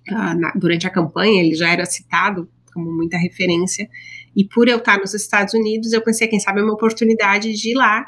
[0.09, 3.89] ah, na, durante a campanha, ele já era citado como muita referência.
[4.35, 7.71] E por eu estar nos Estados Unidos, eu pensei, quem sabe é uma oportunidade de
[7.71, 8.05] ir lá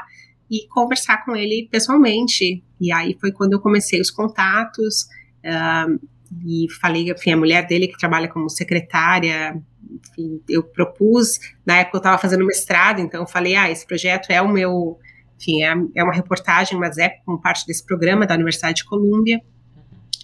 [0.49, 2.63] e conversar com ele pessoalmente.
[2.79, 5.07] E aí foi quando eu comecei os contatos.
[5.43, 5.99] Uh,
[6.45, 9.61] e falei, enfim, a mulher dele que trabalha como secretária
[10.09, 14.29] enfim, eu propus, na época eu estava fazendo mestrado, então eu falei, ah, esse projeto
[14.29, 14.99] é o meu,
[15.39, 19.41] enfim, é, é uma reportagem, mas é como parte desse programa da Universidade de Colômbia,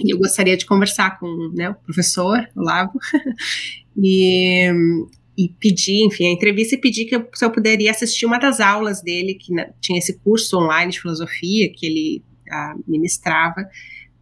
[0.04, 3.00] e eu gostaria de conversar com né, o professor Olavo,
[3.98, 4.72] e,
[5.38, 8.60] e pedir, enfim, a entrevista e pedir que eu, se eu poderia assistir uma das
[8.60, 13.68] aulas dele, que na, tinha esse curso online de filosofia que ele ah, ministrava,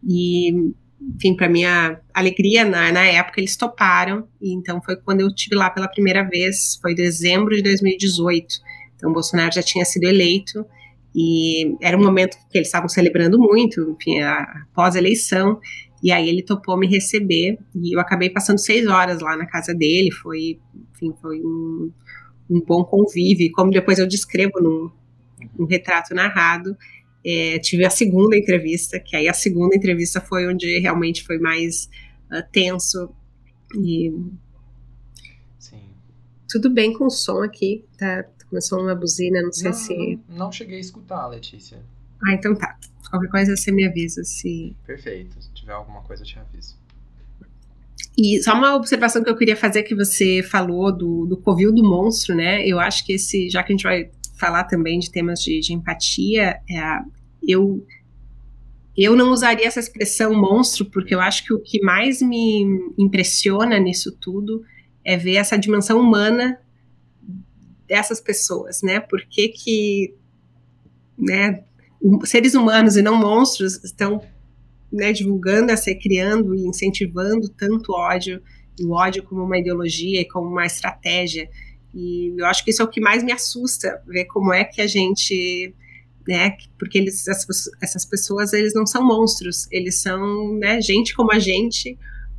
[0.06, 0.72] e
[1.14, 5.54] enfim, para minha alegria, na, na época eles toparam, e então foi quando eu tive
[5.54, 8.46] lá pela primeira vez, foi dezembro de 2018.
[8.96, 10.64] Então Bolsonaro já tinha sido eleito
[11.14, 15.58] e era um momento que eles estavam celebrando muito, enfim, após a eleição,
[16.02, 19.74] e aí ele topou me receber e eu acabei passando seis horas lá na casa
[19.74, 20.58] dele, foi,
[20.94, 21.90] enfim, foi um,
[22.50, 24.90] um bom convívio, como depois eu descrevo num,
[25.58, 26.76] num retrato narrado,
[27.26, 31.90] é, tive a segunda entrevista, que aí a segunda entrevista foi onde realmente foi mais
[32.30, 33.10] uh, tenso.
[33.76, 34.12] E.
[35.58, 35.80] Sim.
[36.48, 38.24] Tudo bem com o som aqui, tá?
[38.48, 40.20] Começou uma buzina, não sei não, se.
[40.28, 41.78] Não, não cheguei a escutar, Letícia.
[42.24, 42.78] Ah, então tá.
[43.10, 44.76] Qualquer coisa você me avisa se.
[44.86, 45.42] Perfeito.
[45.42, 46.76] Se tiver alguma coisa, eu te aviso.
[48.16, 51.82] E só uma observação que eu queria fazer que você falou do, do covil do
[51.82, 52.64] monstro, né?
[52.64, 55.72] Eu acho que esse, já que a gente vai falar também de temas de, de
[55.72, 56.80] empatia, é,
[57.46, 57.84] eu
[58.96, 62.64] eu não usaria essa expressão monstro, porque eu acho que o que mais me
[62.96, 64.64] impressiona nisso tudo
[65.04, 66.58] é ver essa dimensão humana
[67.86, 68.98] dessas pessoas, né?
[68.98, 70.14] Por que que,
[71.18, 71.62] né,
[72.24, 74.22] seres humanos e não monstros estão
[74.90, 78.42] né, divulgando essa, criando e incentivando tanto ódio,
[78.80, 81.48] o ódio como uma ideologia e como uma estratégia.
[81.94, 84.80] E eu acho que isso é o que mais me assusta, ver como é que
[84.80, 85.74] a gente
[86.26, 86.56] né?
[86.78, 91.98] Porque eles, essas, pessoas, eles não são monstros, eles são, né, gente como a gente,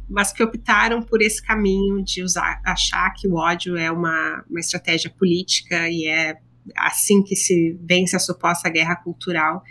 [0.10, 4.60] mas que optaram por esse caminho de usar, achar que o ódio é uma, uma
[4.60, 6.38] estratégia política e é
[6.76, 9.64] assim que se vence a suposta guerra cultural.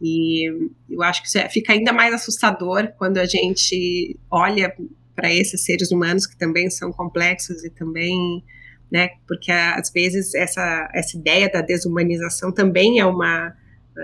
[0.00, 0.46] E
[0.90, 4.74] eu acho que isso é, fica ainda mais assustador quando a gente olha
[5.14, 8.44] para esses seres humanos que também são complexos e também,
[8.90, 13.54] né, porque às vezes essa, essa ideia da desumanização também é uma,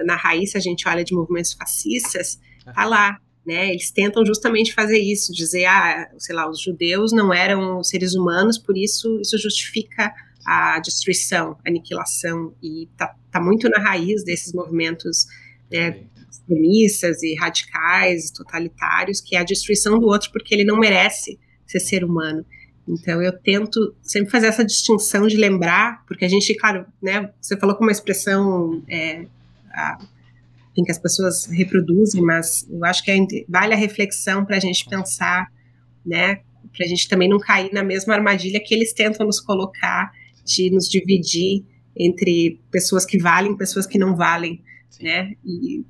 [0.05, 4.99] na raiz, a gente olha de movimentos fascistas, tá lá, né, eles tentam justamente fazer
[4.99, 10.12] isso, dizer, ah, sei lá, os judeus não eram seres humanos, por isso isso justifica
[10.45, 15.27] a destruição, a aniquilação, e tá, tá muito na raiz desses movimentos
[15.71, 21.38] né, extremistas e radicais, totalitários, que é a destruição do outro porque ele não merece
[21.66, 22.45] ser ser humano.
[22.87, 27.57] Então eu tento sempre fazer essa distinção de lembrar, porque a gente, claro, né, você
[27.57, 29.27] falou com uma expressão é,
[29.71, 29.99] a,
[30.75, 33.18] que as pessoas reproduzem, mas eu acho que é,
[33.49, 35.47] vale a reflexão para a gente pensar,
[36.05, 36.40] né,
[36.75, 40.11] para a gente também não cair na mesma armadilha que eles tentam nos colocar
[40.45, 41.64] de nos dividir
[41.97, 45.05] entre pessoas que valem, pessoas que não valem, Sim.
[45.05, 45.33] né?
[45.45, 45.85] E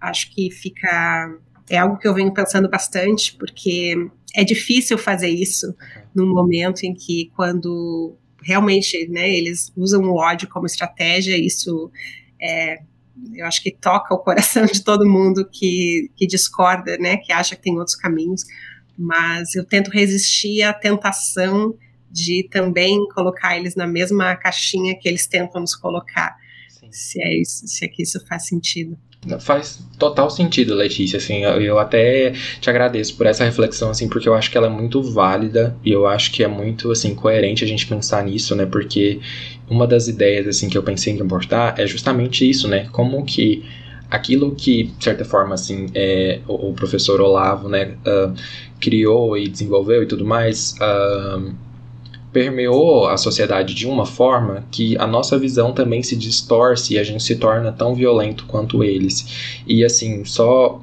[0.00, 1.38] acho que fica
[1.70, 3.94] é algo que eu venho pensando bastante, porque
[4.34, 6.02] é difícil fazer isso uhum.
[6.14, 11.90] num momento em que quando realmente, né, eles usam o ódio como estratégia, isso
[12.40, 12.80] é,
[13.34, 17.54] eu acho que toca o coração de todo mundo que, que discorda, né, que acha
[17.54, 18.44] que tem outros caminhos,
[18.98, 21.74] mas eu tento resistir à tentação
[22.10, 26.36] de também colocar eles na mesma caixinha que eles tentam nos colocar.
[26.68, 26.88] Sim.
[26.90, 28.98] Se é isso, se é que isso faz sentido.
[29.38, 34.34] Faz total sentido, Letícia, assim, eu, até te agradeço por essa reflexão, assim, porque eu
[34.34, 37.66] acho que ela é muito válida e eu acho que é muito, assim, coerente a
[37.68, 39.20] gente pensar nisso, né, porque
[39.70, 43.64] uma das ideias, assim, que eu pensei em abordar é justamente isso, né, como que
[44.10, 48.34] aquilo que, de certa forma, assim, é, o, o professor Olavo, né, uh,
[48.80, 51.54] criou e desenvolveu e tudo mais, uh,
[52.32, 57.04] permeou a sociedade de uma forma que a nossa visão também se distorce e a
[57.04, 59.60] gente se torna tão violento quanto eles.
[59.66, 60.80] E assim, só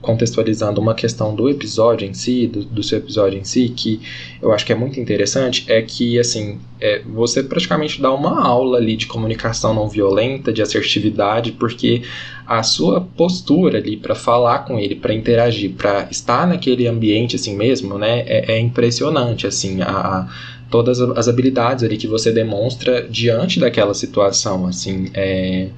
[0.00, 4.00] contextualizando uma questão do episódio em si, do, do, seu episódio em si, que
[4.42, 8.78] eu acho que é muito interessante, é que, assim, é, você praticamente dá uma aula
[8.78, 12.02] ali de comunicação não violenta, de assertividade, porque
[12.46, 17.56] a sua postura ali para falar com ele, para interagir, para estar naquele ambiente assim
[17.56, 20.28] mesmo, né, é, é impressionante, assim, a
[20.70, 25.68] todas as habilidades ali que você demonstra diante daquela situação, assim, é,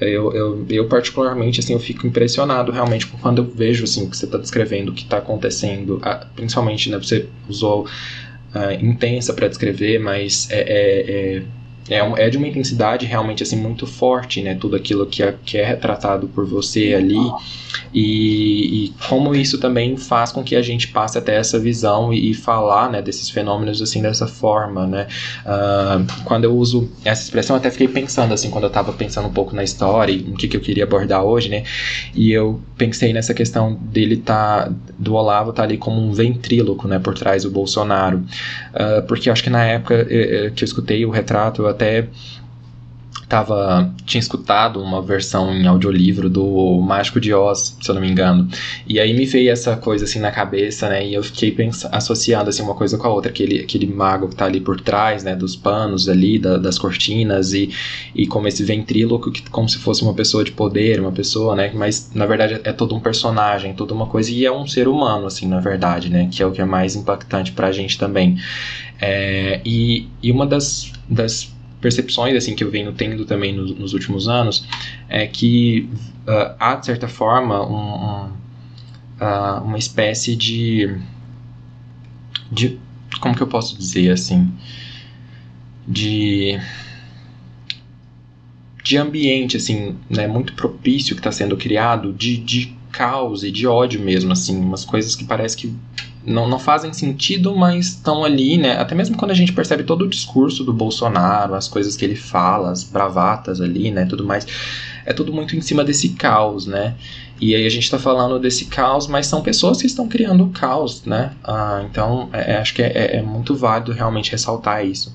[0.00, 4.24] eu, eu, eu, particularmente, assim, eu fico impressionado realmente quando eu vejo, assim, que você
[4.24, 6.00] está descrevendo, o que está acontecendo,
[6.34, 11.42] principalmente, né, você usou uh, intensa para descrever, mas é, é, é
[11.88, 14.54] é, é de uma intensidade realmente assim muito forte, né?
[14.54, 17.18] Tudo aquilo que é, que é retratado por você ali
[17.92, 22.30] e, e, como isso também faz com que a gente passe até essa visão e,
[22.30, 25.06] e falar, né, desses fenômenos assim dessa forma, né?
[25.44, 29.32] Uh, quando eu uso essa expressão, até fiquei pensando assim quando eu estava pensando um
[29.32, 31.64] pouco na história e o que, que eu queria abordar hoje, né?
[32.14, 36.98] E eu pensei nessa questão dele tá do Olavo tá ali como um ventríloco, né,
[36.98, 41.04] por trás do Bolsonaro, uh, porque acho que na época eh, eh, que eu escutei
[41.04, 42.08] o retrato até
[43.32, 48.10] tava, tinha escutado uma versão em audiolivro do Mágico de Oz, se eu não me
[48.10, 48.46] engano.
[48.86, 51.06] E aí me veio essa coisa assim na cabeça, né?
[51.06, 54.36] E eu fiquei pensando, associando assim uma coisa com a outra, aquele, aquele mago que
[54.36, 57.70] tá ali por trás, né, dos panos ali, da, das cortinas e,
[58.14, 61.72] e como esse ventríloco que como se fosse uma pessoa de poder, uma pessoa, né,
[61.74, 65.24] mas na verdade é todo um personagem, toda uma coisa e é um ser humano
[65.24, 68.36] assim, na verdade, né, que é o que é mais impactante pra gente também.
[69.00, 71.50] É, e, e uma das, das
[71.82, 74.64] percepções assim que eu venho tendo também nos, últimos anos
[75.08, 75.90] é que
[76.26, 78.26] uh, há de certa forma um, um,
[79.20, 80.96] uh, uma espécie de
[82.50, 82.78] de
[83.20, 84.50] como que eu posso dizer assim
[85.86, 86.58] de
[88.84, 93.66] de ambiente assim né muito propício que está sendo criado de, de caos e de
[93.66, 95.74] ódio mesmo assim umas coisas que parece que
[96.24, 98.78] não, não fazem sentido, mas estão ali, né?
[98.78, 102.16] Até mesmo quando a gente percebe todo o discurso do Bolsonaro, as coisas que ele
[102.16, 104.06] fala, as bravatas ali, né?
[104.06, 104.46] Tudo mais.
[105.04, 106.94] É tudo muito em cima desse caos, né?
[107.40, 110.50] E aí a gente está falando desse caos, mas são pessoas que estão criando o
[110.50, 111.32] caos, né?
[111.42, 115.12] Ah, então, é, é acho que é, é, é, muito válido realmente ressaltar isso.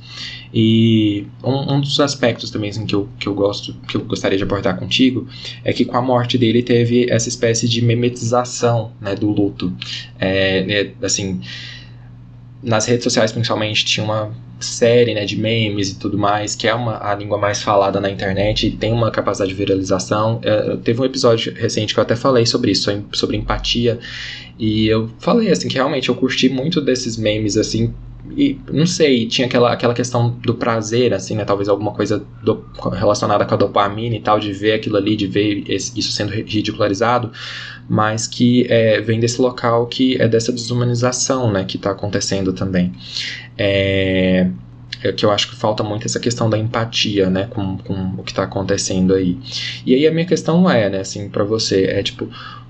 [0.54, 4.38] E um, um, dos aspectos também assim, que, eu, que eu gosto, que eu gostaria
[4.38, 5.28] de abordar contigo,
[5.64, 9.74] é que com a morte dele teve essa espécie de memetização, né, do luto.
[10.18, 11.42] É, né, assim,
[12.64, 16.74] nas redes sociais principalmente tinha uma série, né, de memes e tudo mais, que é
[16.74, 20.40] uma, a língua mais falada na internet e tem uma capacidade de viralização.
[20.44, 24.00] É, teve um episódio recente que eu até falei sobre isso, sobre empatia,
[24.58, 27.94] e eu falei, assim, que realmente eu curti muito desses memes, assim,
[28.36, 31.46] e não sei, tinha aquela, aquela questão do prazer, assim, né?
[31.46, 35.28] Talvez alguma coisa do, relacionada com a dopamina e tal, de ver aquilo ali, de
[35.28, 37.32] ver esse, isso sendo ridicularizado,
[37.90, 41.63] mas que é, vem desse local que é dessa desumanização, né?
[41.63, 42.94] Que está acontecendo também.
[43.58, 44.50] É,
[45.04, 48.24] é que eu acho que falta muito essa questão da empatia, né, com, com o
[48.24, 49.38] que está acontecendo aí.
[49.86, 52.28] E aí a minha questão é, né, assim, para você, é tipo,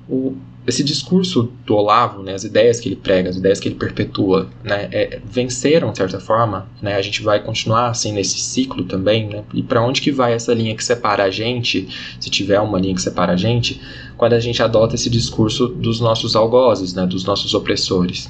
[0.10, 0.36] o,
[0.68, 4.50] esse discurso do Olavo, né, as ideias que ele prega, as ideias que ele perpetua,
[4.62, 9.30] né, é, venceram de certa forma, né, a gente vai continuar assim nesse ciclo também,
[9.30, 11.88] né, e para onde que vai essa linha que separa a gente,
[12.20, 13.80] se tiver uma linha que separa a gente,
[14.18, 18.30] quando a gente adota esse discurso dos nossos algozes, né, dos nossos opressores.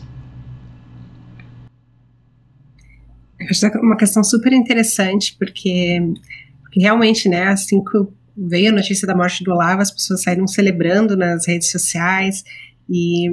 [3.50, 6.00] Acho que é uma questão super interessante, porque,
[6.62, 7.98] porque realmente, né, assim que
[8.38, 12.44] veio a notícia da morte do Olavo, as pessoas saíram celebrando nas redes sociais
[12.88, 13.30] e,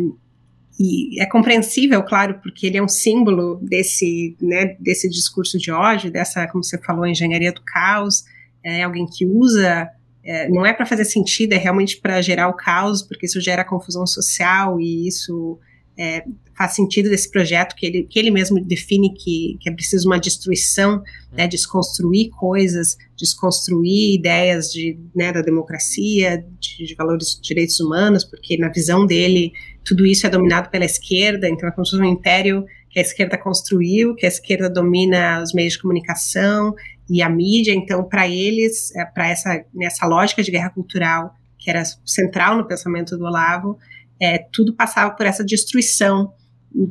[0.80, 6.10] e é compreensível, claro, porque ele é um símbolo desse, né, desse discurso de ódio,
[6.10, 8.24] dessa, como você falou, engenharia do caos,
[8.62, 9.90] é alguém que usa,
[10.24, 13.62] é, não é para fazer sentido, é realmente para gerar o caos, porque isso gera
[13.62, 15.58] confusão social e isso
[15.98, 16.24] é,
[16.56, 20.18] faz sentido desse projeto que ele, que ele mesmo define que, que é preciso uma
[20.18, 21.02] destruição,
[21.32, 28.24] né, desconstruir coisas, desconstruir ideias de, né, da democracia, de, de, valores de direitos humanos,
[28.24, 29.52] porque na visão dele
[29.84, 33.02] tudo isso é dominado pela esquerda, então é como se fosse um império que a
[33.02, 36.74] esquerda construiu, que a esquerda domina os meios de comunicação
[37.10, 41.70] e a mídia, então para eles, é, para essa, nessa lógica de guerra cultural que
[41.70, 43.78] era central no pensamento do Olavo,
[44.20, 46.32] é, tudo passava por essa destruição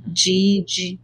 [0.07, 0.99] de, de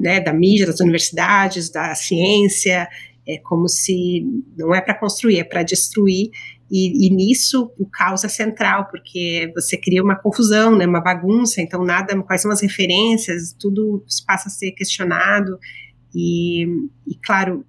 [0.00, 2.88] né, da mídia, das universidades, da ciência,
[3.26, 4.24] é como se
[4.56, 6.30] não é para construir, é para destruir.
[6.70, 11.60] E, e, nisso o caos é central, porque você cria uma confusão, né, uma bagunça,
[11.60, 15.58] então nada, quais são as referências, tudo passa a ser questionado.
[16.14, 16.64] E,
[17.06, 17.64] e claro,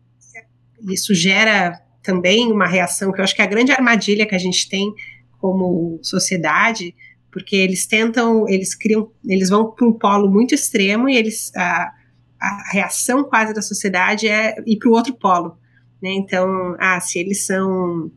[0.90, 4.40] isso gera também uma reação que eu acho que é a grande armadilha que a
[4.40, 4.94] gente tem
[5.40, 6.96] como sociedade,
[7.34, 11.92] porque eles tentam, eles criam, eles vão para um polo muito extremo e eles a,
[12.40, 15.58] a reação quase da sociedade é ir para o outro polo,
[16.00, 16.12] né?
[16.12, 18.12] Então, ah, se eles são,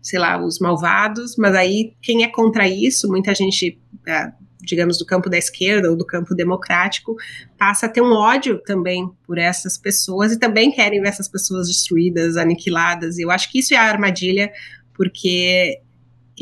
[0.00, 5.04] sei lá, os malvados, mas aí quem é contra isso, muita gente, ah, digamos, do
[5.04, 7.16] campo da esquerda ou do campo democrático,
[7.58, 11.66] passa a ter um ódio também por essas pessoas e também querem ver essas pessoas
[11.66, 13.18] destruídas, aniquiladas.
[13.18, 14.52] E eu acho que isso é a armadilha,
[14.94, 15.80] porque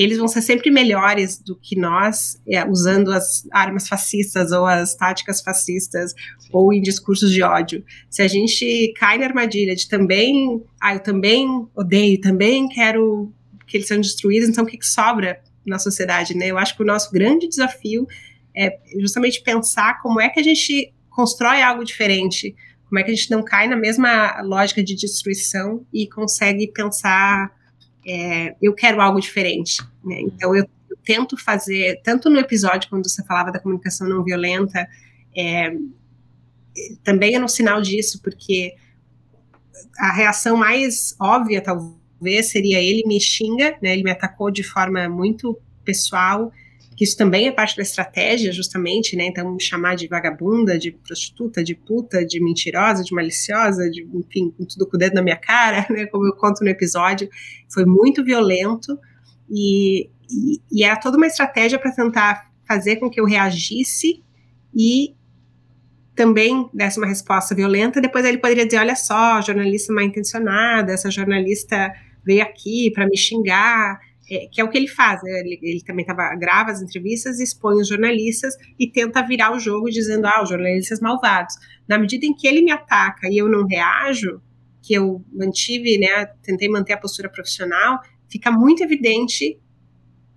[0.03, 4.97] eles vão ser sempre melhores do que nós, é, usando as armas fascistas ou as
[4.97, 6.13] táticas fascistas
[6.53, 7.85] ou em discursos de ódio.
[8.11, 13.33] Se a gente cai na armadilha de também, ah, eu também odeio, também quero
[13.67, 16.49] que eles sejam destruídos, então o que, que sobra na sociedade, né?
[16.49, 18.07] Eu acho que o nosso grande desafio
[18.55, 22.55] é justamente pensar como é que a gente constrói algo diferente,
[22.89, 27.51] como é que a gente não cai na mesma lógica de destruição e consegue pensar
[28.07, 29.83] é, eu quero algo diferente.
[30.05, 30.21] Né?
[30.21, 34.88] Então, eu, eu, tento fazer, tanto no episódio, quando você falava da comunicação não violenta,
[35.37, 35.77] é,
[37.03, 38.75] também é um sinal disso, porque
[39.99, 43.93] a reação mais óbvia, talvez, seria ele me xinga, né?
[43.93, 46.51] ele me atacou de forma muito pessoal,
[46.97, 49.27] que isso também é parte da estratégia, justamente, né?
[49.27, 54.65] Então, chamar de vagabunda, de prostituta, de puta, de mentirosa, de maliciosa, de, enfim, com
[54.65, 56.07] tudo com o dedo na minha cara, né?
[56.07, 57.29] Como eu conto no episódio,
[57.69, 58.99] foi muito violento
[59.51, 64.23] e, e, e era toda uma estratégia para tentar fazer com que eu reagisse
[64.75, 65.15] e
[66.15, 68.01] também desse uma resposta violenta.
[68.01, 71.93] Depois ele poderia dizer: olha só, jornalista mal intencionada, essa jornalista
[72.25, 73.99] veio aqui para me xingar
[74.31, 75.41] é, que é o que ele faz, né?
[75.41, 79.91] ele, ele, também tava, grava as entrevistas, expõe os jornalistas e tenta virar o jogo
[79.91, 81.55] dizendo, ah, os jornalistas malvados.
[81.87, 84.41] Na medida em que ele me ataca e eu não reajo,
[84.83, 89.59] que eu mantive, né, tentei manter a postura profissional, fica muito evidente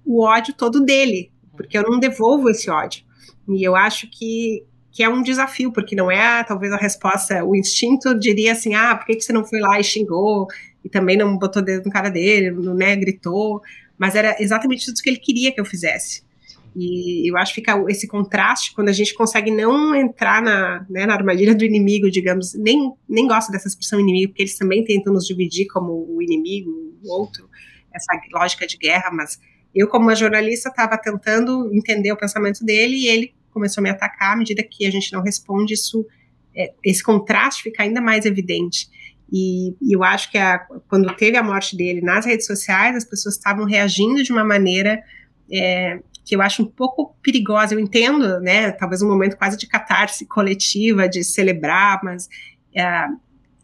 [0.06, 3.04] o ódio todo dele, porque eu não devolvo esse ódio.
[3.50, 7.56] E eu acho que, que é um desafio, porque não é talvez a resposta, o
[7.56, 10.48] instinto diria assim, ah, por que, que você não foi lá e xingou?
[10.88, 13.62] e também não botou dedo no cara dele, não, né, gritou,
[13.98, 16.26] mas era exatamente tudo que ele queria que eu fizesse.
[16.76, 21.08] E eu acho que fica esse contraste quando a gente consegue não entrar na, né,
[21.08, 25.12] na armadilha do inimigo, digamos, nem, nem gosto dessa expressão inimigo, porque eles também tentam
[25.12, 26.70] nos dividir como o inimigo,
[27.04, 27.50] o outro,
[27.92, 29.40] essa lógica de guerra, mas
[29.74, 33.90] eu, como uma jornalista, estava tentando entender o pensamento dele e ele começou a me
[33.90, 36.06] atacar à medida que a gente não responde, isso
[36.56, 38.88] é, esse contraste fica ainda mais evidente.
[39.32, 43.06] E, e eu acho que a, quando teve a morte dele nas redes sociais, as
[43.06, 45.02] pessoas estavam reagindo de uma maneira
[45.52, 47.74] é, que eu acho um pouco perigosa.
[47.74, 48.72] Eu entendo, né?
[48.72, 52.28] Talvez um momento quase de catarse coletiva, de celebrar, mas
[52.76, 53.08] é,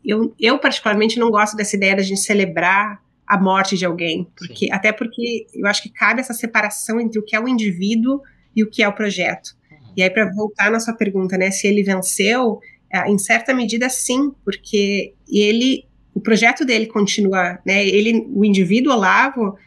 [0.03, 4.91] eu, eu particularmente não gosto dessa ideia de celebrar a morte de alguém, porque até
[4.91, 8.21] porque eu acho que cabe essa separação entre o que é o indivíduo
[8.55, 9.55] e o que é o projeto.
[9.71, 9.77] Uhum.
[9.97, 12.59] E aí para voltar na sua pergunta, né, se ele venceu,
[13.07, 17.85] em certa medida, sim, porque ele, o projeto dele continua, né?
[17.85, 19.57] Ele, o indivíduo Olavo,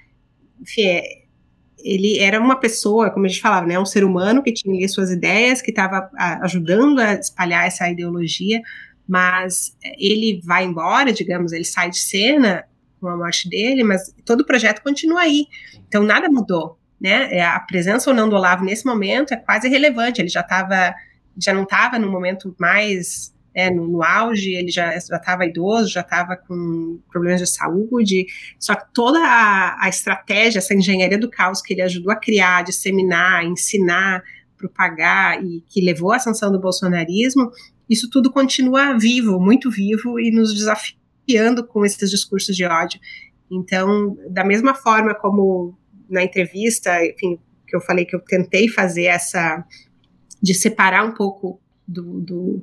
[0.61, 1.03] enfim, é,
[1.79, 4.89] ele era uma pessoa, como a gente falava, né, um ser humano que tinha ali
[4.89, 6.11] suas ideias, que estava
[6.43, 8.61] ajudando a espalhar essa ideologia,
[9.09, 12.65] mas ele vai embora, digamos, ele sai de cena
[13.01, 15.47] com a morte dele, mas todo o projeto continua aí.
[15.87, 17.29] Então nada mudou, né?
[17.33, 20.21] É, a presença ou não do Olavo nesse momento é quase irrelevante.
[20.21, 20.93] Ele já estava
[21.39, 26.03] já não estava no momento mais é, no, no, auge, ele já estava idoso, já
[26.03, 28.27] estava com problemas de saúde,
[28.61, 32.63] só que toda a, a, estratégia, essa engenharia do caos que ele ajudou a criar,
[32.63, 34.23] disseminar, ensinar,
[34.59, 37.51] propagar e que levou à sanção do bolsonarismo,
[37.89, 43.01] isso tudo continua vivo, muito vivo e nos desafiando com esses discursos de ódio.
[43.51, 45.79] Então, da mesma forma como
[46.11, 49.65] na entrevista, enfim, que eu falei que eu tentei fazer essa
[50.43, 52.63] de separar um pouco do, do,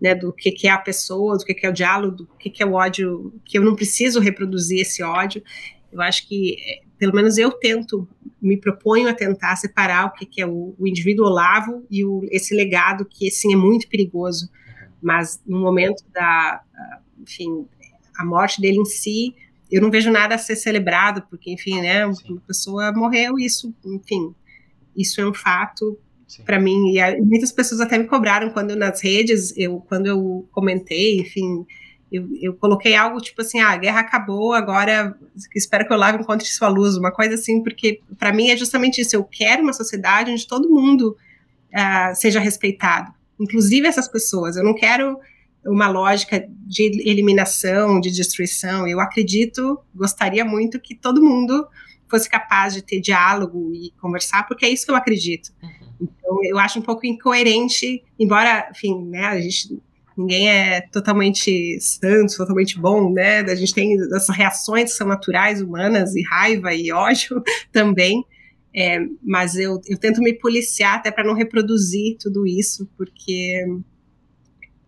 [0.00, 2.50] né, do que, que é a pessoa, do que, que é o diálogo, do que,
[2.50, 5.42] que é o ódio, que eu não preciso reproduzir esse ódio.
[5.92, 8.06] Eu acho que, é, pelo menos eu tento,
[8.40, 12.26] me proponho a tentar separar o que, que é o, o indivíduo Olavo e o,
[12.30, 14.50] esse legado que, sim, é muito perigoso.
[15.00, 16.62] Mas no momento da,
[17.20, 17.66] enfim,
[18.16, 19.34] a morte dele em si,
[19.70, 24.34] eu não vejo nada a ser celebrado, porque, enfim, né, uma pessoa morreu, isso, enfim,
[24.96, 25.98] isso é um fato
[26.44, 26.96] para mim.
[26.96, 31.66] E muitas pessoas até me cobraram quando nas redes, eu, quando eu comentei, enfim,
[32.10, 35.16] eu, eu coloquei algo tipo assim: ah, a guerra acabou, agora
[35.54, 39.00] espero que o Olavo encontre sua luz, uma coisa assim, porque para mim é justamente
[39.00, 39.14] isso.
[39.14, 41.16] Eu quero uma sociedade onde todo mundo
[41.72, 44.56] uh, seja respeitado, inclusive essas pessoas.
[44.56, 45.18] Eu não quero
[45.66, 48.86] uma lógica de eliminação, de destruição.
[48.86, 51.66] Eu acredito, gostaria muito que todo mundo
[52.08, 55.50] fosse capaz de ter diálogo e conversar, porque é isso que eu acredito.
[55.62, 55.77] Uhum.
[56.00, 59.80] Então, eu acho um pouco incoerente, embora, enfim, né, a gente
[60.18, 63.38] ninguém é totalmente santo, totalmente bom, né?
[63.38, 67.40] A gente tem essas reações que são naturais, humanas, e raiva e ódio
[67.70, 68.24] também.
[68.74, 73.64] É, mas eu, eu tento me policiar até para não reproduzir tudo isso, porque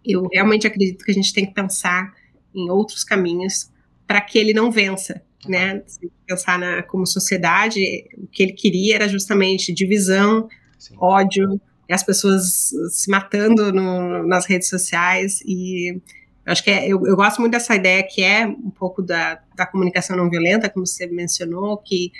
[0.05, 2.13] eu realmente acredito que a gente tem que pensar
[2.53, 3.71] em outros caminhos
[4.07, 5.83] para que ele não vença, né?
[5.87, 7.81] Se pensar na, como sociedade,
[8.19, 10.49] o que ele queria era justamente divisão,
[10.81, 10.97] Sim.
[10.99, 15.41] ódio, e as pessoas se matando no, nas redes sociais.
[15.45, 16.01] E
[16.47, 19.67] acho que é, eu, eu, gosto muito dessa ideia que é um pouco da, da
[19.67, 22.13] comunicação não violenta, como você mencionou, que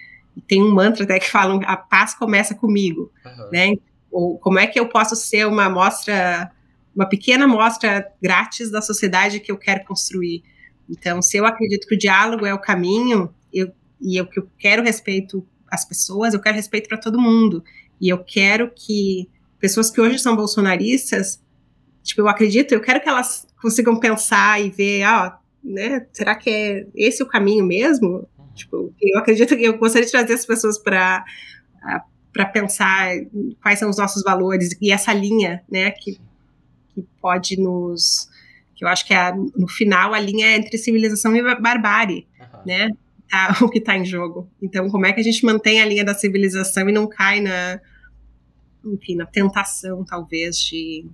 [0.47, 3.51] tem um mantra até que fala a paz começa comigo, uhum.
[3.53, 3.75] né?
[4.11, 6.51] Ou como é que eu posso ser uma amostra,
[6.95, 10.43] uma pequena amostra grátis da sociedade que eu quero construir?
[10.89, 14.49] Então, se eu acredito que o diálogo é o caminho, eu, e eu, que eu
[14.59, 17.63] quero respeito às pessoas, eu quero respeito para todo mundo.
[18.01, 19.29] E eu quero que
[19.59, 21.41] pessoas que hoje são bolsonaristas,
[22.03, 26.49] tipo, eu acredito, eu quero que elas consigam pensar e ver, ah, né, será que
[26.49, 28.27] é esse o caminho mesmo?
[28.55, 31.25] Tipo, eu acredito que eu gostaria de trazer as pessoas para
[32.33, 33.11] para pensar
[33.61, 36.17] quais são os nossos valores e essa linha, né, que,
[36.95, 38.31] que pode nos
[38.77, 42.61] que eu acho que é no final a linha é entre civilização e barbárie, uhum.
[42.65, 42.91] né?
[43.29, 44.49] Tá, o que está em jogo.
[44.63, 47.79] Então, como é que a gente mantém a linha da civilização e não cai na,
[48.85, 51.05] enfim, na tentação, talvez, de,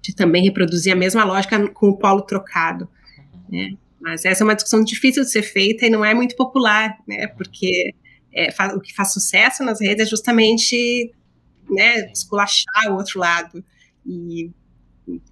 [0.00, 2.88] de também reproduzir a mesma lógica com o polo trocado,
[3.18, 3.42] uhum.
[3.50, 3.76] né?
[4.00, 7.26] Mas essa é uma discussão difícil de ser feita e não é muito popular, né?
[7.26, 7.36] Uhum.
[7.36, 7.94] Porque
[8.32, 11.12] é, o que faz sucesso nas redes é justamente
[11.68, 13.64] né, esculachar o outro lado.
[14.06, 14.50] E,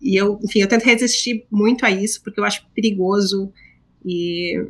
[0.00, 3.52] e eu, enfim, eu tento resistir muito a isso porque eu acho perigoso
[4.04, 4.66] e,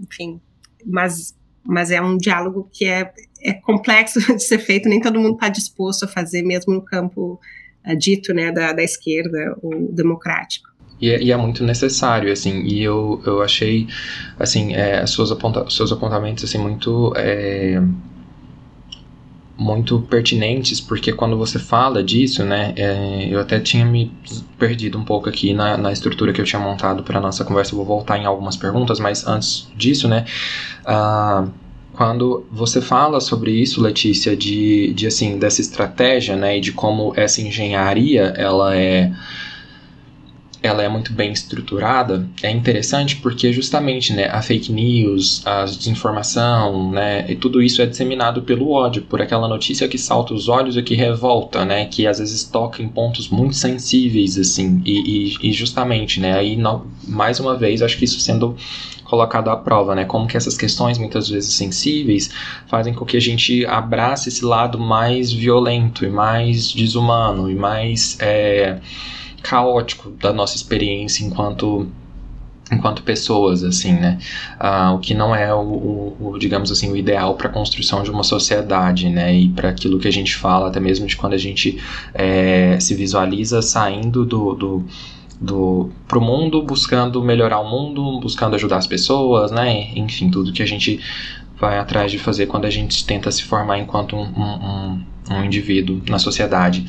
[0.00, 0.40] enfim,
[0.84, 1.34] mas,
[1.64, 5.48] mas é um diálogo que é, é complexo de ser feito, nem todo mundo está
[5.48, 7.40] disposto a fazer, mesmo no campo
[7.86, 10.72] uh, dito né, da, da esquerda ou democrático.
[11.00, 13.88] E é, e é, muito necessário, assim, e eu, eu achei,
[14.38, 17.82] assim, é, seus, aponta seus apontamentos, assim, muito, é,
[19.56, 24.10] muito pertinentes, porque quando você fala disso, né, é, eu até tinha me
[24.58, 27.76] perdido um pouco aqui na, na estrutura que eu tinha montado para nossa conversa, eu
[27.76, 30.24] vou voltar em algumas perguntas, mas antes disso, né,
[30.86, 31.50] uh,
[31.92, 37.12] quando você fala sobre isso, Letícia, de, de assim, dessa estratégia, né, e de como
[37.16, 39.12] essa engenharia, ela é
[40.62, 46.92] ela é muito bem estruturada, é interessante porque justamente, né, a fake news, a desinformação,
[46.92, 50.76] né, e tudo isso é disseminado pelo ódio, por aquela notícia que salta os olhos
[50.76, 55.48] e que revolta, né, que às vezes toca em pontos muito sensíveis, assim, e, e,
[55.48, 58.56] e justamente, né, aí no, mais uma vez, acho que isso sendo
[59.12, 60.06] colocado à prova, né?
[60.06, 62.30] Como que essas questões muitas vezes sensíveis
[62.66, 68.16] fazem com que a gente abrace esse lado mais violento e mais desumano e mais
[68.20, 68.78] é,
[69.42, 71.88] caótico da nossa experiência enquanto
[72.70, 74.18] enquanto pessoas, assim, né?
[74.58, 78.02] Ah, o que não é o, o, o, digamos assim, o ideal para a construção
[78.02, 79.34] de uma sociedade, né?
[79.34, 81.78] E para aquilo que a gente fala, até mesmo de quando a gente
[82.14, 84.84] é, se visualiza saindo do, do
[85.42, 89.90] do pro mundo, buscando melhorar o mundo, buscando ajudar as pessoas, né?
[89.96, 91.00] Enfim, tudo que a gente
[91.62, 95.00] vai atrás de fazer quando a gente tenta se formar enquanto um, um,
[95.30, 96.84] um indivíduo na sociedade.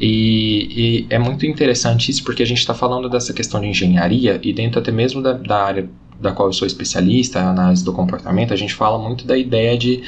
[0.00, 4.38] E, e, é muito interessante isso porque a gente está falando dessa questão de engenharia
[4.40, 5.90] e dentro até mesmo da, da área
[6.20, 10.04] da qual eu sou especialista, análise do comportamento, a gente fala muito da ideia de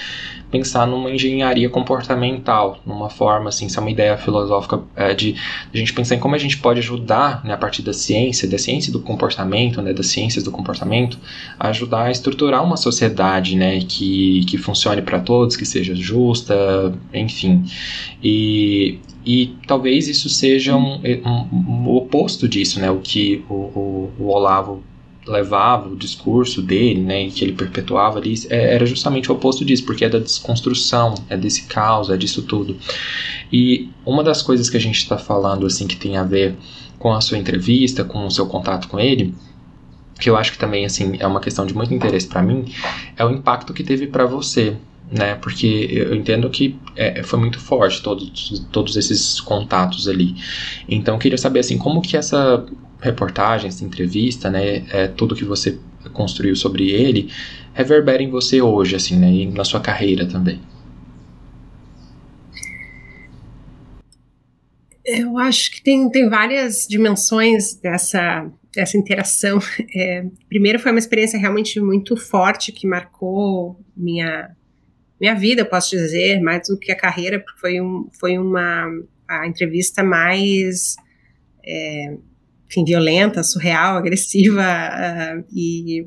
[0.50, 5.34] pensar numa engenharia comportamental, numa forma assim, isso é uma ideia filosófica é, de,
[5.72, 8.58] a gente pensar em como a gente pode ajudar, né, a partir da ciência, da
[8.58, 11.18] ciência do comportamento, né, das ciências do comportamento,
[11.58, 17.64] ajudar a estruturar uma sociedade, né, que, que funcione para todos, que seja justa, enfim.
[18.22, 23.54] E, e talvez isso seja um, um, um, o oposto disso, né, o que o,
[23.54, 24.82] o, o Olavo
[25.26, 29.84] levava, o discurso dele, né, que ele perpetuava ali, é, era justamente o oposto disso,
[29.84, 32.76] porque é da desconstrução, é desse caos, é disso tudo.
[33.52, 36.54] E uma das coisas que a gente está falando, assim, que tem a ver
[36.98, 39.34] com a sua entrevista, com o seu contato com ele,
[40.18, 42.64] que eu acho que também, assim, é uma questão de muito interesse para mim,
[43.16, 44.76] é o impacto que teve para você,
[45.10, 45.34] né?
[45.34, 50.34] Porque eu entendo que é, foi muito forte todos, todos esses contatos ali.
[50.88, 52.64] Então, eu queria saber, assim, como que essa
[53.00, 55.78] reportagem, essa entrevista, né, é, tudo que você
[56.12, 57.30] construiu sobre ele,
[57.74, 60.60] reverbera em você hoje, assim, né, e na sua carreira também?
[65.04, 69.60] Eu acho que tem, tem várias dimensões dessa, dessa interação.
[69.94, 74.50] É, primeiro, foi uma experiência realmente muito forte que marcou minha,
[75.20, 78.88] minha vida, eu posso dizer, mais do que a carreira, porque foi, um, foi uma
[79.28, 80.96] a entrevista mais
[81.64, 82.16] é,
[82.68, 86.06] enfim, violenta, surreal, agressiva uh, e,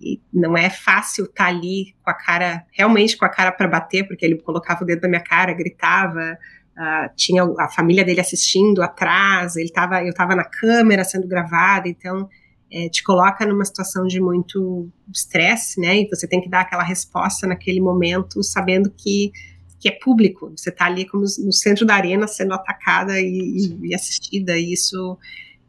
[0.00, 3.68] e, não é fácil estar tá ali com a cara, realmente com a cara para
[3.68, 6.38] bater, porque ele colocava o dedo na minha cara, gritava,
[6.76, 11.88] uh, tinha a família dele assistindo atrás, ele tava, eu estava na câmera sendo gravada,
[11.88, 12.28] então
[12.72, 16.02] é, te coloca numa situação de muito estresse, né?
[16.02, 19.32] E você tem que dar aquela resposta naquele momento, sabendo que
[19.80, 23.94] que é público, você está ali como no centro da arena sendo atacada e, e
[23.94, 25.16] assistida, e isso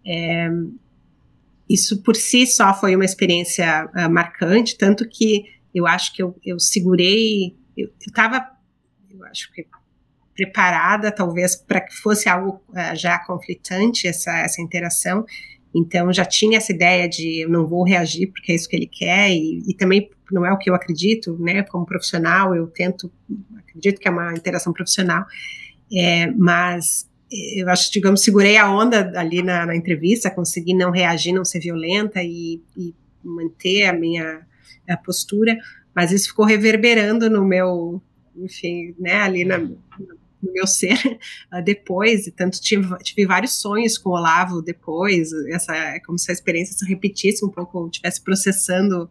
[0.06, 0.50] é,
[1.70, 6.36] isso por si só foi uma experiência uh, marcante, tanto que eu acho que eu,
[6.46, 8.46] eu segurei, eu estava,
[9.10, 9.66] eu acho que
[10.36, 15.26] preparada talvez para que fosse algo uh, já conflitante essa, essa interação,
[15.74, 18.88] então já tinha essa ideia de eu não vou reagir porque é isso que ele
[18.88, 21.64] quer e, e também não é o que eu acredito, né?
[21.64, 23.12] Como profissional eu tento,
[23.58, 25.26] acredito que é uma interação profissional,
[25.94, 31.32] é, mas eu acho, digamos, segurei a onda ali na, na entrevista, consegui não reagir,
[31.34, 34.46] não ser violenta e, e manter a minha
[34.90, 35.58] a postura,
[35.96, 38.02] mas isso ficou reverberando no meu,
[38.36, 39.78] enfim, né, ali na, no
[40.42, 40.98] meu ser
[41.54, 46.18] uh, depois, e tanto tive, tive vários sonhos com o Olavo depois, essa, é como
[46.18, 49.10] se a experiência se repetisse um pouco, estivesse processando,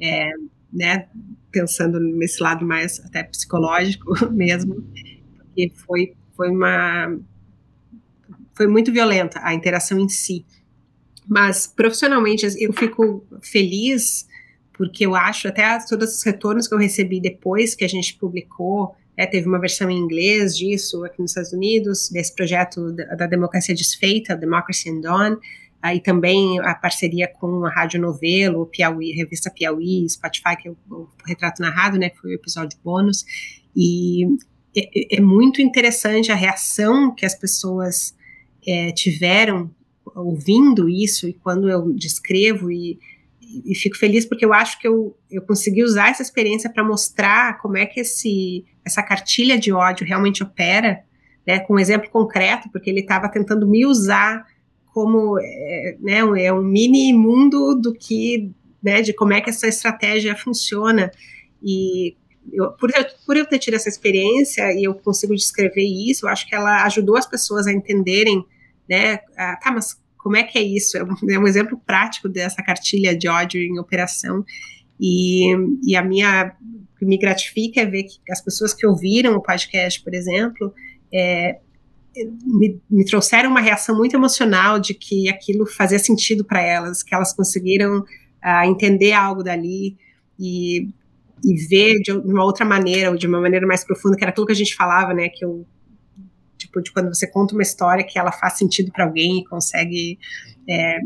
[0.00, 0.32] é,
[0.72, 1.06] né,
[1.52, 4.82] pensando nesse lado mais até psicológico mesmo,
[5.36, 7.16] porque foi, foi uma
[8.60, 10.44] foi muito violenta a interação em si.
[11.26, 14.28] Mas profissionalmente eu fico feliz
[14.74, 18.94] porque eu acho até todos os retornos que eu recebi depois que a gente publicou,
[19.16, 23.26] né, teve uma versão em inglês disso aqui nos Estados Unidos, desse projeto da, da
[23.26, 25.38] democracia desfeita, Democracy Undone,
[25.80, 30.76] aí também a parceria com a Rádio Novelo, Piauí, revista Piauí, Spotify, que é o,
[30.90, 33.24] o retrato narrado, né, que foi o episódio bônus,
[33.74, 34.26] e
[34.76, 38.19] é, é muito interessante a reação que as pessoas
[38.66, 39.70] é, tiveram
[40.14, 42.98] ouvindo isso e quando eu descrevo e,
[43.64, 47.58] e, fico feliz porque eu acho que eu, eu consegui usar essa experiência para mostrar
[47.58, 51.02] como é que esse, essa cartilha de ódio realmente opera,
[51.46, 54.44] né, com um exemplo concreto, porque ele estava tentando me usar
[54.92, 58.50] como é, né, é um mini mundo do que,
[58.82, 61.10] né, de como é que essa estratégia funciona.
[61.62, 62.16] E
[62.52, 66.30] eu, por, eu, por eu ter tido essa experiência e eu consigo descrever isso, eu
[66.30, 68.44] acho que ela ajudou as pessoas a entenderem,
[68.88, 70.96] né, ah, tá, mas como é que é isso?
[70.96, 74.44] É um, é um exemplo prático dessa cartilha de ódio em operação.
[75.00, 76.54] E, e a minha
[76.94, 80.74] o que me gratifica é ver que as pessoas que ouviram o podcast, por exemplo,
[81.12, 81.58] é,
[82.44, 87.14] me, me, trouxeram uma reação muito emocional de que aquilo fazia sentido para elas, que
[87.14, 89.96] elas conseguiram uh, entender algo dali
[90.38, 90.88] e,
[91.44, 94.46] e ver de uma outra maneira, ou de uma maneira mais profunda, que era aquilo
[94.46, 95.66] que a gente falava, né, que eu
[96.56, 100.18] tipo de quando você conta uma história que ela faz sentido para alguém e consegue
[100.68, 100.98] é,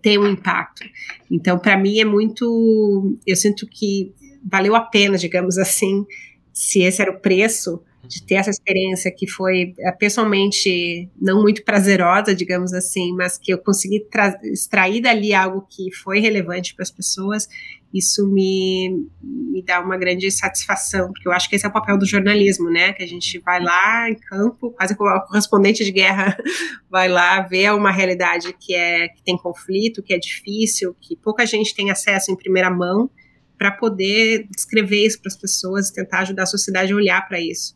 [0.00, 0.82] ter um impacto.
[1.30, 4.12] Então, para mim é muito, eu sinto que
[4.44, 6.06] valeu a pena, digamos assim,
[6.52, 11.64] se esse era o preço de ter essa experiência que foi é, pessoalmente não muito
[11.64, 14.06] prazerosa, digamos assim, mas que eu consegui
[14.44, 17.48] extrair dali algo que foi relevante para as pessoas,
[17.94, 21.96] isso me, me dá uma grande satisfação, porque eu acho que esse é o papel
[21.96, 22.92] do jornalismo, né?
[22.92, 26.36] Que a gente vai lá em campo, quase como correspondente de guerra,
[26.90, 31.46] vai lá ver uma realidade que é que tem conflito, que é difícil, que pouca
[31.46, 33.08] gente tem acesso em primeira mão
[33.56, 37.40] para poder descrever isso para as pessoas e tentar ajudar a sociedade a olhar para
[37.40, 37.74] isso.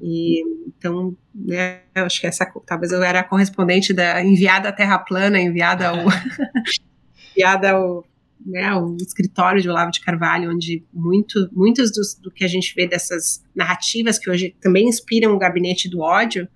[0.00, 4.98] E então, né, acho que essa talvez eu era a correspondente da enviada à Terra
[4.98, 5.96] plana, enviada ao
[7.32, 8.04] enviada ao,
[8.44, 12.74] né, ao escritório de Olavo de Carvalho, onde muito muitos dos, do que a gente
[12.74, 16.48] vê dessas narrativas que hoje também inspiram o gabinete do ódio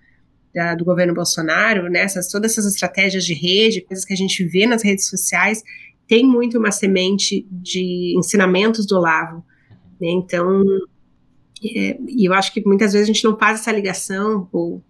[0.54, 4.44] da, do governo Bolsonaro, né, essas, todas essas estratégias de rede, coisas que a gente
[4.44, 5.62] vê nas redes sociais,
[6.06, 9.44] tem muito uma semente de ensinamentos do Olavo.
[10.00, 10.64] Né, então,
[11.62, 14.82] é, e eu acho que muitas vezes a gente não faz essa ligação, ou,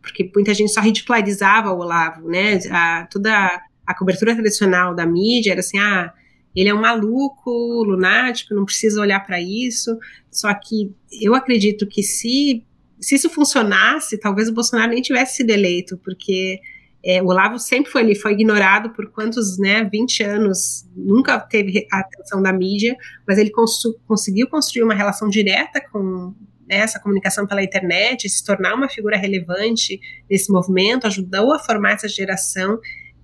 [0.00, 2.58] porque muita gente só ridicularizava o Olavo, né?
[2.70, 6.12] A, toda a cobertura tradicional da mídia era assim, ah,
[6.54, 7.50] ele é um maluco,
[7.84, 9.96] lunático, não precisa olhar para isso.
[10.30, 12.64] Só que eu acredito que se,
[13.00, 16.60] se isso funcionasse, talvez o Bolsonaro nem tivesse sido eleito, porque
[17.04, 21.86] é, o Olavo sempre foi ele foi ignorado por quantos, né, 20 anos, nunca teve
[21.90, 22.96] a atenção da mídia,
[23.26, 26.32] mas ele cons conseguiu construir uma relação direta com
[26.68, 30.00] né, essa comunicação pela internet, se tornar uma figura relevante
[30.30, 32.78] nesse movimento, ajudou a formar essa geração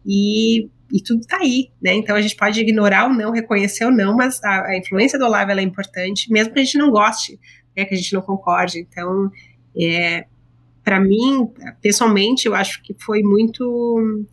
[0.05, 1.95] e, e tudo está aí, né?
[1.95, 5.24] Então a gente pode ignorar ou não, reconhecer ou não, mas a, a influência do
[5.24, 7.39] Olavo é importante, mesmo que a gente não goste,
[7.76, 8.81] né, que a gente não concorde.
[8.81, 9.31] Então,
[9.81, 10.24] é,
[10.89, 11.47] para mim,
[11.82, 14.26] pessoalmente, eu acho que foi muito.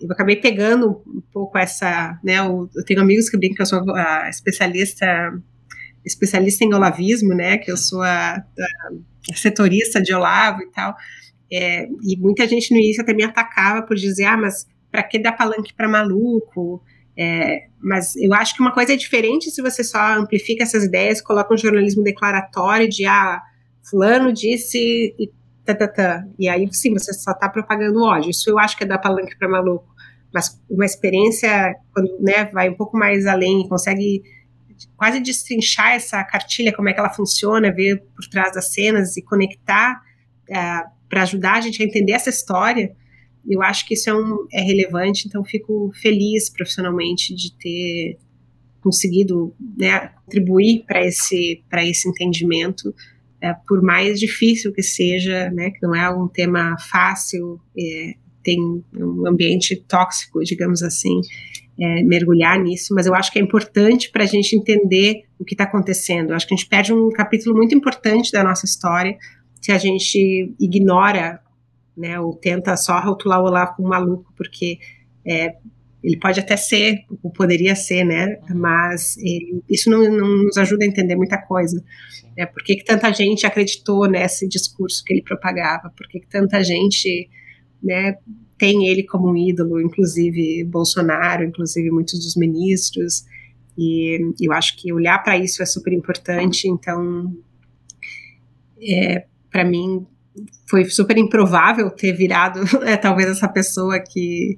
[0.00, 2.18] Eu acabei pegando um pouco essa.
[2.24, 5.06] Né, eu, eu tenho amigos que brincam que eu sou a especialista
[6.04, 10.96] especialista em olavismo, né, que eu sou a, a setorista de Olavo e tal,
[11.52, 15.20] é, e muita gente no início até me atacava por dizer, ah, mas para que
[15.20, 16.82] dar palanque para maluco?
[17.16, 21.20] É, mas eu acho que uma coisa é diferente se você só amplifica essas ideias,
[21.20, 23.40] coloca um jornalismo declaratório de, ah,
[23.88, 25.30] fulano disse e
[25.74, 26.26] tá, tá, tá.
[26.38, 28.30] E aí, sim, você só está propagando ódio.
[28.30, 29.86] Isso eu acho que é dar palanque para maluco.
[30.32, 34.22] Mas uma experiência, quando né, vai um pouco mais além consegue
[34.96, 39.22] quase destrinchar essa cartilha, como é que ela funciona, ver por trás das cenas e
[39.22, 40.00] conectar
[40.48, 42.94] é, para ajudar a gente a entender essa história,
[43.48, 48.18] eu acho que isso é, um, é relevante, então fico feliz profissionalmente de ter
[48.80, 52.94] conseguido né, contribuir para esse, esse entendimento
[53.40, 58.60] é, por mais difícil que seja, né, que não é um tema fácil, é, tem
[58.60, 61.20] um ambiente tóxico, digamos assim,
[61.78, 65.54] é, mergulhar nisso, mas eu acho que é importante para a gente entender o que
[65.54, 66.30] está acontecendo.
[66.30, 69.16] Eu acho que a gente perde um capítulo muito importante da nossa história
[69.60, 71.40] se a gente ignora,
[71.96, 74.78] né, ou tenta só rotular o Olavo como maluco, porque
[75.26, 75.56] é,
[76.06, 78.38] ele pode até ser, ou poderia ser, né?
[78.54, 81.82] Mas ele, isso não, não, nos ajuda a entender muita coisa.
[82.36, 82.46] Né?
[82.46, 85.90] Por que, que tanta gente acreditou nesse discurso que ele propagava?
[85.96, 87.28] Por que, que tanta gente
[87.82, 88.14] né,
[88.56, 93.24] tem ele como um ídolo, inclusive Bolsonaro, inclusive muitos dos ministros?
[93.76, 96.68] E eu acho que olhar para isso é super importante.
[96.68, 97.36] Então,
[98.80, 100.06] é, para mim,
[100.70, 104.56] foi super improvável ter virado é, talvez essa pessoa que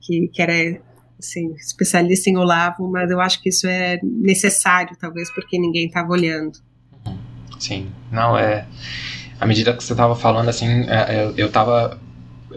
[0.00, 0.80] que, que era
[1.18, 6.10] assim, especialista em Olavo, mas eu acho que isso é necessário, talvez, porque ninguém estava
[6.10, 6.58] olhando.
[7.58, 8.66] Sim, não é.
[9.38, 12.00] À medida que você estava falando, assim, é, é, eu estava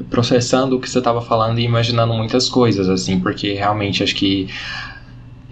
[0.10, 4.48] processando o que você estava falando e imaginando muitas coisas, assim, porque realmente acho que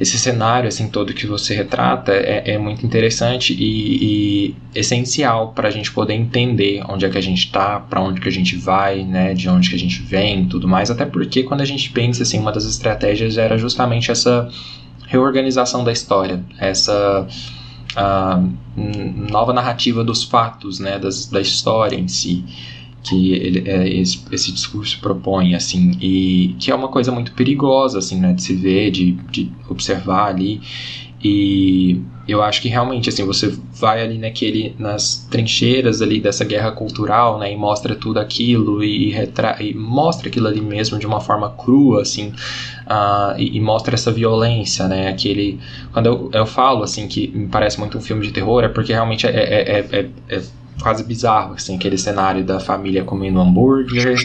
[0.02, 5.68] esse cenário assim todo que você retrata é, é muito interessante e, e essencial para
[5.68, 8.56] a gente poder entender onde é que a gente está, para onde que a gente
[8.56, 10.90] vai, né, de onde que a gente vem, tudo mais.
[10.90, 14.50] Até porque quando a gente pensa assim, uma das estratégias era justamente essa
[15.06, 17.28] reorganização da história, essa
[19.30, 22.44] nova narrativa dos fatos, né, das, da história em si.
[23.04, 28.00] Que ele, é, esse, esse, discurso propõe, assim, e que é uma coisa muito perigosa,
[28.00, 30.62] assim, né, de se ver, de, de observar ali,
[31.24, 36.72] e eu acho que realmente, assim, você vai ali naquele, nas trincheiras ali dessa guerra
[36.72, 41.20] cultural, né, e mostra tudo aquilo, e, retra e mostra aquilo ali mesmo de uma
[41.20, 42.30] forma crua, assim,
[42.88, 45.60] uh, e, e, mostra essa violência, né, aquele...
[45.92, 48.94] Quando eu, eu falo, assim, que me parece muito um filme de terror, é porque
[48.94, 50.42] realmente é, é, é, é, é
[50.80, 54.16] quase bizarro, assim, aquele cenário da família comendo hambúrguer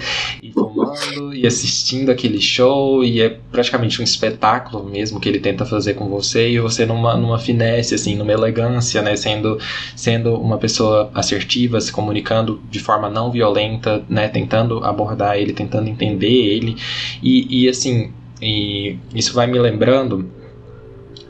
[0.43, 5.65] e fumando e assistindo aquele show e é praticamente um espetáculo mesmo que ele tenta
[5.65, 9.59] fazer com você e você numa, numa finesse, assim, numa elegância, né, sendo,
[9.95, 15.89] sendo uma pessoa assertiva, se comunicando de forma não violenta, né, tentando abordar ele, tentando
[15.89, 16.77] entender ele.
[17.23, 20.31] E, e assim, e isso vai me lembrando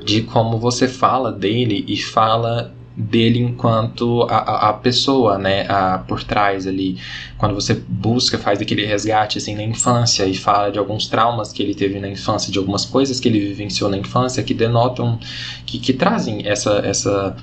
[0.05, 6.24] de como você fala dele e fala dele enquanto a, a, pessoa, né, a, por
[6.24, 6.97] trás ali,
[7.36, 11.62] quando você busca, faz aquele resgate assim na infância e fala de alguns traumas que
[11.62, 15.18] ele teve na infância, de algumas coisas que ele vivenciou na infância que denotam,
[15.66, 17.36] que, que trazem essa, essa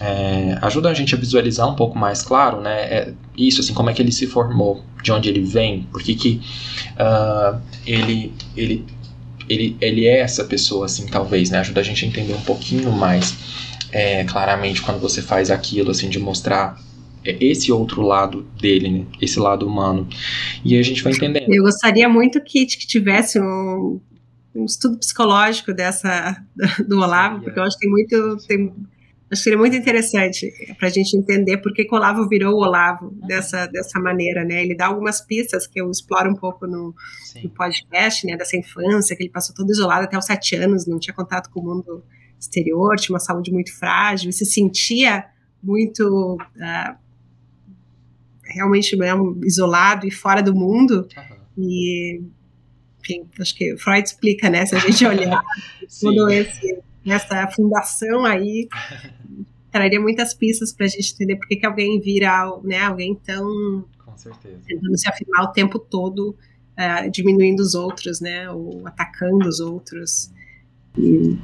[0.00, 3.90] é, ajuda a gente a visualizar um pouco mais claro, né, é, isso, assim, como
[3.90, 6.40] é que ele se formou, de onde ele vem, por que que
[6.92, 8.84] uh, ele, ele,
[9.48, 12.92] ele, ele é essa pessoa, assim, talvez, né, ajuda a gente a entender um pouquinho
[12.92, 16.76] mais é, claramente quando você faz aquilo, assim, de mostrar
[17.24, 19.06] esse outro lado dele, né?
[19.22, 20.08] Esse lado humano.
[20.64, 21.46] E a gente vai entendendo.
[21.48, 24.00] Eu gostaria muito que, que tivesse um,
[24.52, 26.36] um estudo psicológico dessa
[26.88, 28.36] do Olavo, porque eu acho que tem muito.
[28.48, 28.74] Tem,
[29.30, 32.54] acho que seria muito interessante para a gente entender por que, que o Olavo virou
[32.54, 34.60] o Olavo dessa, dessa maneira, né?
[34.60, 36.92] Ele dá algumas pistas que eu exploro um pouco no,
[37.42, 38.36] no podcast, né?
[38.36, 41.60] Dessa infância, que ele passou todo isolado até os sete anos, não tinha contato com
[41.60, 42.04] o mundo
[42.44, 45.24] exterior, tinha uma saúde muito frágil, se sentia
[45.62, 46.96] muito uh,
[48.44, 51.08] realmente mesmo isolado e fora do mundo.
[51.16, 51.64] Uhum.
[51.66, 52.22] E,
[53.00, 54.66] enfim, acho que Freud explica, né?
[54.66, 55.42] Se a gente olhar
[56.00, 58.68] todo esse, essa fundação aí,
[59.70, 63.84] traria muitas pistas para a gente entender por que, que alguém vira né, alguém tão.
[64.04, 64.60] Com certeza.
[64.66, 68.50] Tentando se afirmar o tempo todo, uh, diminuindo os outros, né?
[68.50, 70.30] Ou atacando os outros.
[70.96, 71.36] E,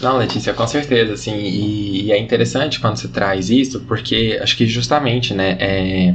[0.00, 4.56] não, Letícia, com certeza, assim, e, e, é interessante quando você traz isso, porque acho
[4.56, 6.14] que justamente, né, é,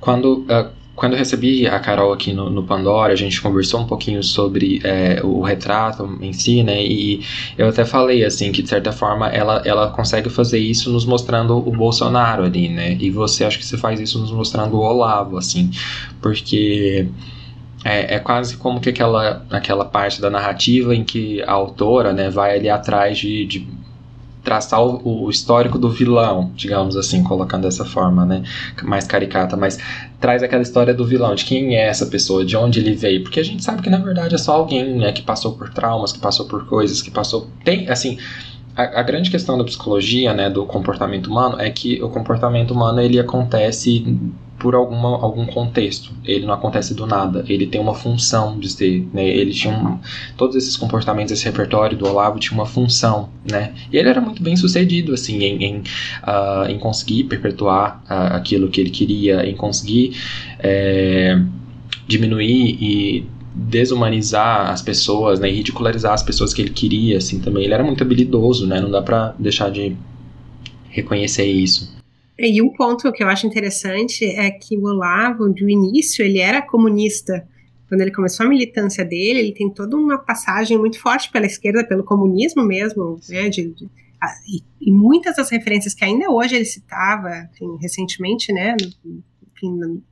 [0.00, 3.86] quando, uh, quando eu recebi a Carol aqui no, no, Pandora, a gente conversou um
[3.86, 7.22] pouquinho sobre é, o retrato em si, né, e
[7.56, 11.56] eu até falei, assim, que de certa forma ela, ela consegue fazer isso nos mostrando
[11.56, 15.38] o Bolsonaro ali, né, e você, acho que você faz isso nos mostrando o Olavo,
[15.38, 15.70] assim,
[16.20, 17.06] porque
[17.86, 22.28] é, é, quase como que aquela, aquela parte da narrativa em que a autora né,
[22.28, 23.68] vai ali atrás de, de
[24.42, 28.42] traçar o, o, histórico do vilão, digamos assim, colocando dessa forma, né,
[28.82, 29.78] mais caricata, mas
[30.20, 33.38] traz aquela história do vilão, de quem é essa pessoa, de onde ele veio, porque
[33.38, 36.18] a gente sabe que na verdade é só alguém, né, que passou por traumas, que
[36.18, 38.18] passou por coisas, que passou, tem, assim,
[38.74, 43.00] a, a, grande questão da psicologia, né, do comportamento humano, é que o comportamento humano
[43.00, 44.04] ele acontece
[44.58, 46.12] por alguma, algum contexto.
[46.24, 47.44] Ele não acontece do nada.
[47.48, 49.26] Ele tem uma função de ser, né?
[49.26, 49.98] Ele tinha um,
[50.36, 53.74] todos esses comportamentos, esse repertório do Olavo tinha uma função, né?
[53.92, 58.68] E ele era muito bem sucedido, assim, em, em, uh, em conseguir perpetuar uh, aquilo
[58.68, 60.16] que ele queria, em conseguir
[60.58, 61.38] é,
[62.06, 65.50] diminuir e desumanizar as pessoas, né?
[65.50, 67.64] E ridicularizar as pessoas que ele queria, assim, também.
[67.64, 68.80] Ele era muito habilidoso, né?
[68.80, 69.96] Não dá para deixar de
[70.88, 71.95] reconhecer isso.
[72.38, 76.60] E um ponto que eu acho interessante é que o Olavo, do início, ele era
[76.60, 77.46] comunista.
[77.88, 81.86] Quando ele começou a militância dele, ele tem toda uma passagem muito forte pela esquerda,
[81.86, 83.88] pelo comunismo mesmo, né, de, de,
[84.20, 88.76] a, e, e, muitas das referências que ainda hoje ele citava, enfim, recentemente, né,
[89.54, 90.02] enfim,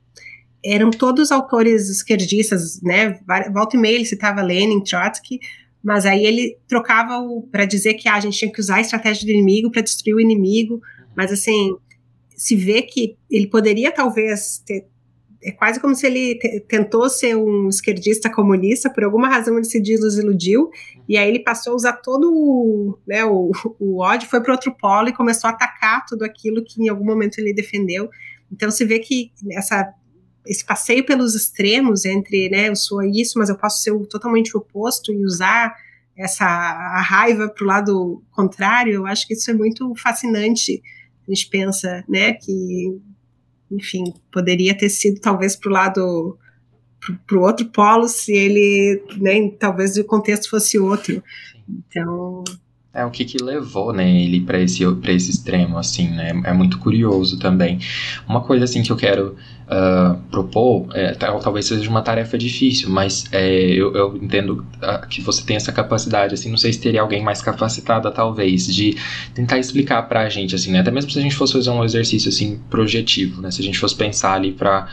[0.63, 3.19] eram todos autores esquerdistas, né,
[3.53, 5.39] volta e meia ele citava Lenin, Trotsky,
[5.83, 7.21] mas aí ele trocava
[7.51, 10.15] para dizer que ah, a gente tinha que usar a estratégia do inimigo para destruir
[10.15, 10.81] o inimigo,
[11.15, 11.75] mas assim,
[12.35, 14.87] se vê que ele poderia talvez ter
[15.45, 19.79] é quase como se ele tentou ser um esquerdista comunista, por alguma razão ele se
[19.79, 20.71] desiludiu,
[21.07, 24.75] e aí ele passou a usar todo o, né, o, o ódio, foi para outro
[24.75, 28.09] polo e começou a atacar tudo aquilo que em algum momento ele defendeu.
[28.51, 29.93] Então se vê que essa,
[30.47, 35.13] esse passeio pelos extremos entre, né, eu sou isso, mas eu posso ser totalmente oposto
[35.13, 35.75] e usar
[36.17, 40.81] essa a raiva para o lado contrário, eu acho que isso é muito fascinante
[41.27, 42.97] a gente pensa, né, que,
[43.71, 46.37] enfim, poderia ter sido talvez para o lado,
[47.25, 51.23] para o outro polo, se ele, né, talvez o contexto fosse outro.
[51.67, 52.43] Então,
[52.95, 56.31] É o que, que levou, né, ele para esse, esse extremo, assim, né?
[56.45, 57.77] É muito curioso também.
[58.25, 59.35] Uma coisa, assim, que eu quero
[59.65, 65.19] uh, propor, é, talvez seja uma tarefa difícil, mas é, eu, eu, entendo uh, que
[65.19, 68.95] você tem essa capacidade, assim, não sei se teria alguém mais capacitada, talvez, de
[69.33, 70.79] tentar explicar pra gente, assim, né?
[70.79, 73.51] Até mesmo se a gente fosse fazer um exercício, assim, projetivo, né?
[73.51, 74.87] Se a gente fosse pensar ali pra,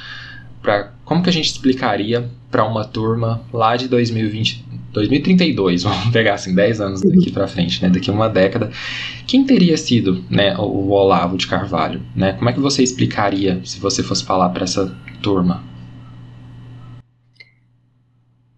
[0.63, 6.35] pra como que a gente explicaria para uma turma lá de 2020, 2032, vamos pegar
[6.35, 8.71] assim 10 anos daqui para frente, né, daqui uma década,
[9.27, 12.35] quem teria sido, né, o Olavo de Carvalho, né?
[12.35, 15.63] Como é que você explicaria se você fosse falar para essa turma?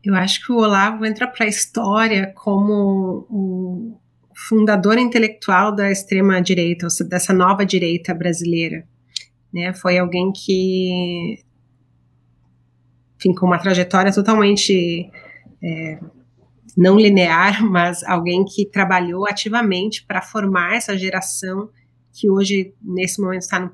[0.04, 3.98] Eu acho que o Olavo entra para a história como o
[4.34, 8.84] fundador intelectual da extrema direita, dessa nova direita brasileira.
[9.52, 9.72] Né?
[9.72, 11.38] Foi alguém que,
[13.24, 15.10] enfim, com uma trajetória totalmente
[15.62, 15.98] é,
[16.76, 21.70] não linear, mas alguém que trabalhou ativamente para formar essa geração
[22.12, 23.70] que hoje, nesse momento, está no,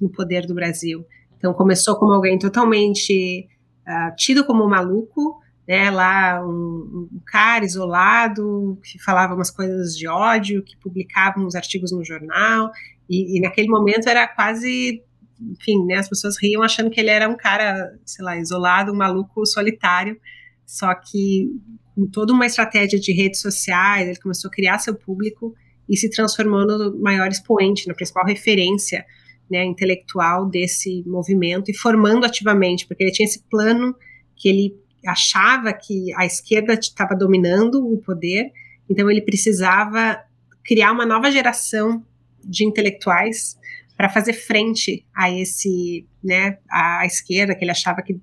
[0.00, 1.04] no, poder do Brasil.
[1.36, 3.46] Então, começou como alguém totalmente
[3.86, 10.08] uh, tido como maluco, né, lá um, um, cara isolado, que falava umas coisas de
[10.08, 12.70] ódio, que publicava uns artigos no jornal,
[13.08, 15.02] e, e naquele momento era quase,
[15.50, 18.96] enfim, né, as pessoas riam achando que ele era um cara, sei lá, isolado, um
[18.96, 20.18] maluco solitário,
[20.66, 21.48] só que
[21.94, 25.54] com toda uma estratégia de redes sociais, ele começou a criar seu público
[25.88, 29.04] e se transformou no maior expoente, na principal referência
[29.50, 33.94] né, intelectual desse movimento e formando ativamente, porque ele tinha esse plano
[34.34, 34.76] que ele
[35.06, 38.50] achava que a esquerda estava dominando o poder,
[38.88, 40.18] então ele precisava
[40.64, 42.04] criar uma nova geração
[42.44, 43.58] de intelectuais
[44.02, 48.18] para fazer frente a esse, né, a esquerda que ele achava que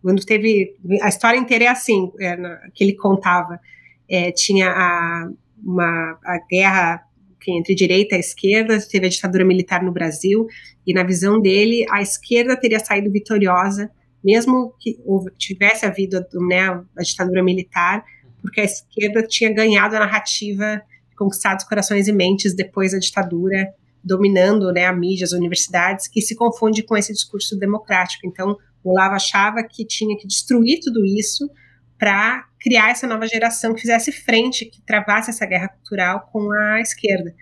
[0.00, 2.34] quando teve a história inteira é assim é,
[2.72, 3.60] que ele contava.
[4.08, 5.28] É, tinha a,
[5.62, 7.06] uma a guerra
[7.46, 10.46] entre direita e esquerda teve a ditadura militar no Brasil
[10.86, 13.90] e na visão dele a esquerda teria saído vitoriosa
[14.24, 14.96] mesmo que
[15.36, 18.02] tivesse havido né, a ditadura militar
[18.40, 20.80] porque a esquerda tinha ganhado a narrativa
[21.14, 23.74] conquistado os corações e mentes depois da ditadura
[24.04, 28.26] dominando né, a mídia, as universidades, que se confunde com esse discurso democrático.
[28.26, 31.48] Então, o Olavo achava que tinha que destruir tudo isso
[31.98, 36.80] para criar essa nova geração que fizesse frente, que travasse essa guerra cultural com a
[36.80, 37.34] esquerda.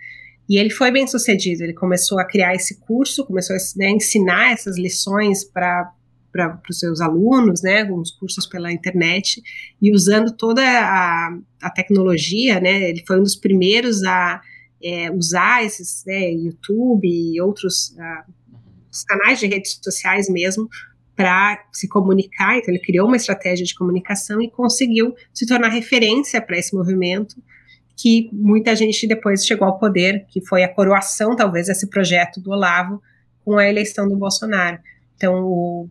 [0.47, 4.51] E ele foi bem sucedido, ele começou a criar esse curso, começou a né, ensinar
[4.51, 5.91] essas lições para
[6.31, 9.39] para os seus alunos, né, alguns cursos pela internet,
[9.79, 14.41] e usando toda a, a tecnologia, né, ele foi um dos primeiros a
[14.83, 18.33] é, usar esses, né, YouTube e outros uh,
[19.07, 20.67] canais de redes sociais mesmo
[21.15, 26.41] para se comunicar, então ele criou uma estratégia de comunicação e conseguiu se tornar referência
[26.41, 27.35] para esse movimento
[27.95, 32.51] que muita gente depois chegou ao poder, que foi a coroação talvez desse projeto do
[32.51, 33.01] Olavo
[33.45, 34.79] com a eleição do Bolsonaro.
[35.15, 35.89] Então, o,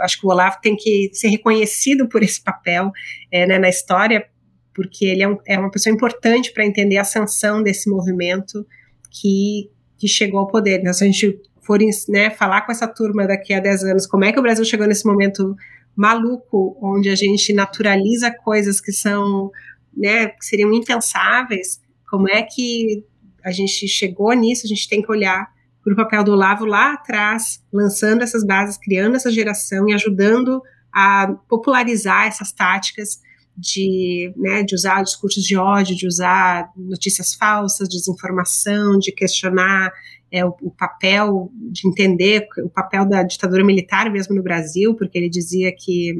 [0.00, 2.90] acho que o Olavo tem que ser reconhecido por esse papel
[3.30, 4.26] é, né, na história,
[4.74, 8.66] porque ele é, um, é uma pessoa importante para entender a ascensão desse movimento
[9.10, 10.80] que, que chegou ao poder.
[10.80, 14.24] Então, se a gente forem né, falar com essa turma daqui a 10 anos como
[14.24, 15.56] é que o Brasil chegou nesse momento
[15.96, 19.50] maluco, onde a gente naturaliza coisas que são,
[19.96, 23.04] né, que seriam impensáveis, como é que
[23.44, 25.48] a gente chegou nisso, a gente tem que olhar
[25.82, 30.62] para o papel do Olavo lá atrás, lançando essas bases, criando essa geração e ajudando
[30.92, 33.20] a popularizar essas táticas
[33.56, 39.92] de, né, de usar discursos de ódio, de usar notícias falsas, desinformação, de questionar
[40.30, 45.16] é, o, o, papel, de entender o papel da ditadura militar mesmo no Brasil, porque
[45.16, 46.14] ele dizia que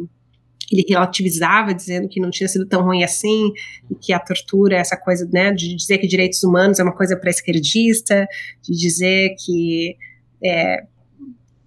[0.73, 3.53] ele relativizava, dizendo que não tinha sido tão ruim assim,
[3.91, 7.17] e que a tortura, essa coisa, né, de dizer que direitos humanos é uma coisa
[7.17, 8.27] para esquerdista,
[8.63, 9.97] de dizer que
[10.43, 10.85] é,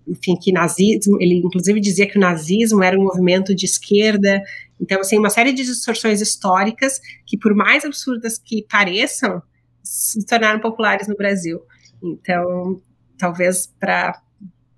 [0.08, 4.42] enfim, que nazismo, ele inclusive dizia que o nazismo era um movimento de esquerda,
[4.80, 9.42] então, assim, uma série de distorções históricas que, por mais absurdas que pareçam,
[9.84, 11.62] se tornaram populares no Brasil.
[12.02, 12.82] Então,
[13.18, 14.22] talvez para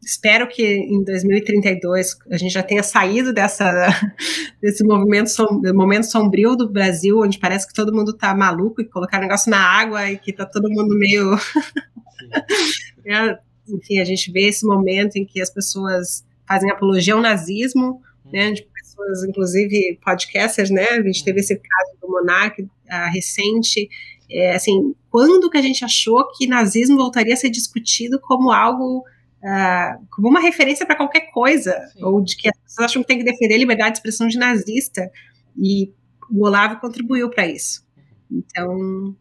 [0.02, 3.70] espero que em 2032 a gente já tenha saído dessa
[4.62, 8.86] desse movimento som, momento sombrio do Brasil, onde parece que todo mundo está maluco e
[8.86, 11.36] colocar negócio na água e que está todo mundo meio
[13.06, 13.38] é,
[13.68, 18.52] enfim, a gente vê esse momento em que as pessoas fazem apologia ao nazismo, né,
[18.52, 18.64] de
[19.00, 22.68] pessoas, inclusive podcasters, né, a gente teve esse caso do Monark uh,
[23.14, 23.90] recente,
[24.30, 29.00] é, assim, quando que a gente achou que nazismo voltaria a ser discutido como algo,
[29.00, 32.04] uh, como uma referência para qualquer coisa, Sim.
[32.04, 34.38] ou de que as pessoas acham que tem que defender a liberdade de expressão de
[34.38, 35.10] nazista,
[35.58, 35.92] e
[36.30, 37.84] o Olavo contribuiu para isso.
[38.32, 39.16] Então,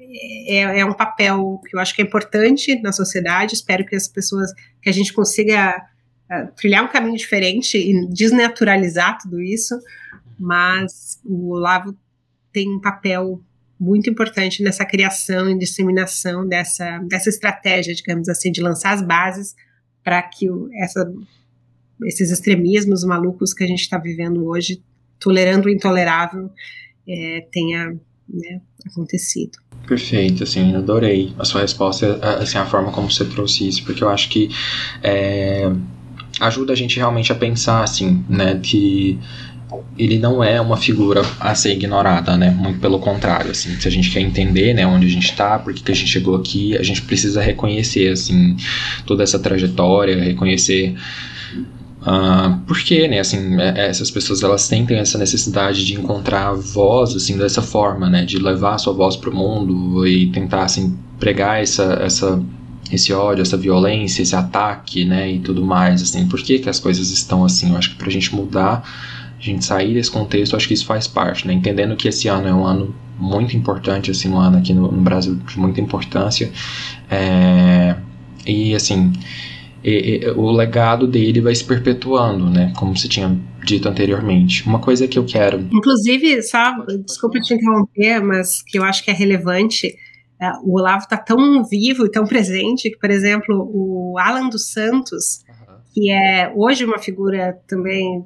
[0.00, 3.54] é, é, um papel que eu acho que é importante na sociedade.
[3.54, 4.52] Espero que as pessoas,
[4.82, 5.80] que a gente consiga
[6.56, 9.78] trilhar um caminho diferente e desnaturalizar tudo isso.
[10.38, 11.96] Mas o Olavo
[12.52, 13.40] tem um papel
[13.78, 19.54] muito importante nessa criação e disseminação dessa, dessa estratégia, digamos assim, de lançar as bases
[20.02, 21.12] para que o, essa,
[22.04, 24.82] esses extremismos malucos que a gente está vivendo hoje,
[25.18, 26.50] tolerando o intolerável,
[27.08, 27.98] é, tenha
[28.28, 29.58] né, acontecido.
[29.86, 34.08] Perfeito, assim, adorei a sua resposta, assim, a forma como você trouxe isso, porque eu
[34.08, 34.48] acho que
[35.02, 35.70] é,
[36.40, 39.18] ajuda a gente realmente a pensar, assim, né, que
[39.98, 42.50] ele não é uma figura a ser ignorada, né?
[42.50, 45.72] Muito pelo contrário, assim, se a gente quer entender, né, onde a gente está, por
[45.72, 48.56] que, que a gente chegou aqui, a gente precisa reconhecer, assim,
[49.06, 50.94] toda essa trajetória, reconhecer
[52.02, 57.14] uh, por que, né, assim, é, essas pessoas elas sentem essa necessidade de encontrar voz,
[57.14, 60.96] assim, dessa forma, né, de levar a sua voz para o mundo e tentar, assim,
[61.18, 62.42] pregar essa, essa
[62.92, 66.78] esse ódio, essa violência, esse ataque, né, e tudo mais, assim, por que que as
[66.78, 67.70] coisas estão assim?
[67.70, 68.82] Eu acho que para a gente mudar
[69.38, 71.52] a gente sair desse contexto, acho que isso faz parte, né?
[71.52, 75.02] Entendendo que esse ano é um ano muito importante, assim, um ano aqui no, no
[75.02, 76.50] Brasil de muita importância.
[77.10, 77.94] É,
[78.46, 79.12] e, assim,
[79.82, 82.72] e, e, o legado dele vai se perpetuando, né?
[82.76, 84.66] Como se tinha dito anteriormente.
[84.66, 85.66] Uma coisa que eu quero.
[85.72, 86.72] Inclusive, só,
[87.06, 89.94] desculpa te interromper, mas que eu acho que é relevante.
[90.44, 94.72] É, o Olavo está tão vivo e tão presente que, por exemplo, o Alan dos
[94.72, 95.44] Santos,
[95.92, 98.24] que é hoje uma figura também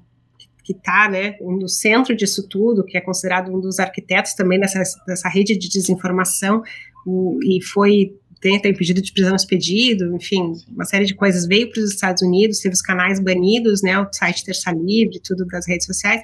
[0.65, 4.83] que está né, no centro disso tudo, que é considerado um dos arquitetos também dessa,
[5.07, 6.63] dessa rede de desinformação,
[7.07, 11.71] o, e foi tem, tem pedido de prisão expedido, enfim, uma série de coisas, veio
[11.71, 15.67] para os Estados Unidos, teve os canais banidos, né, o site Terça Livre, tudo das
[15.67, 16.23] redes sociais.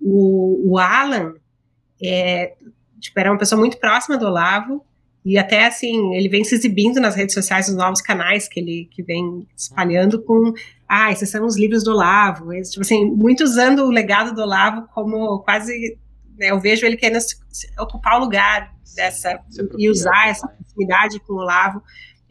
[0.00, 1.34] O, o Alan
[2.02, 2.54] é,
[3.00, 4.84] tipo, era uma pessoa muito próxima do Olavo,
[5.24, 8.88] e até assim, ele vem se exibindo nas redes sociais, nos novos canais que ele
[8.90, 10.52] que vem espalhando com
[10.88, 14.40] ah, esses são os livros do Olavo, esse, tipo assim, muito usando o legado do
[14.40, 15.98] Olavo como quase,
[16.38, 17.20] né, eu vejo ele querendo
[17.78, 19.40] ocupar o lugar dessa
[19.78, 21.82] e usar essa proximidade com o Olavo,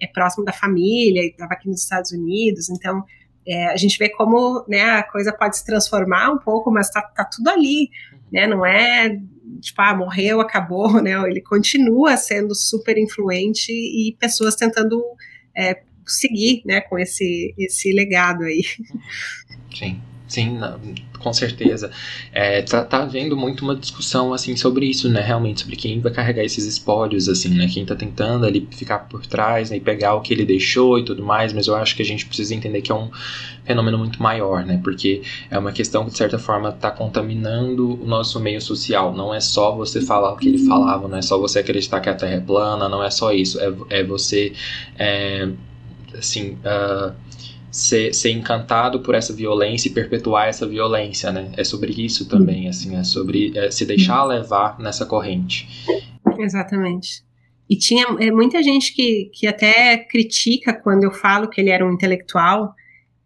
[0.02, 3.04] é próximo da família, estava aqui nos Estados Unidos, então
[3.48, 7.02] é, a gente vê como né, a coisa pode se transformar um pouco, mas está
[7.02, 7.90] tá tudo ali,
[8.32, 8.46] né?
[8.46, 9.18] Não é
[9.62, 11.14] tipo, ah, morreu, acabou, né?
[11.30, 15.04] Ele continua sendo super influente e pessoas tentando
[15.56, 18.64] é, seguir, né, com esse, esse legado aí.
[19.74, 20.02] Sim.
[20.30, 20.59] Sim,
[21.17, 21.89] com certeza.
[22.32, 26.11] É, tá, tá havendo muito uma discussão, assim, sobre isso, né, realmente, sobre quem vai
[26.11, 30.13] carregar esses espólios, assim, né, quem tá tentando ali ficar por trás, né, e pegar
[30.13, 32.84] o que ele deixou e tudo mais, mas eu acho que a gente precisa entender
[32.84, 33.09] que é um
[33.65, 38.05] fenômeno muito maior, né, porque é uma questão que, de certa forma, tá contaminando o
[38.05, 41.39] nosso meio social, não é só você falar o que ele falava, não é só
[41.39, 44.53] você acreditar que a Terra é plana, não é só isso, é, é você,
[44.95, 45.49] é,
[46.15, 46.51] assim...
[46.63, 47.28] Uh,
[47.72, 51.51] ser, ser encantado por essa violência e perpetuar essa violência, né?
[51.57, 55.67] É sobre isso também, assim, é sobre é, se deixar levar nessa corrente.
[56.38, 57.24] Exatamente.
[57.70, 61.86] E tinha é, muita gente que, que até critica quando eu falo que ele era
[61.86, 62.74] um intelectual,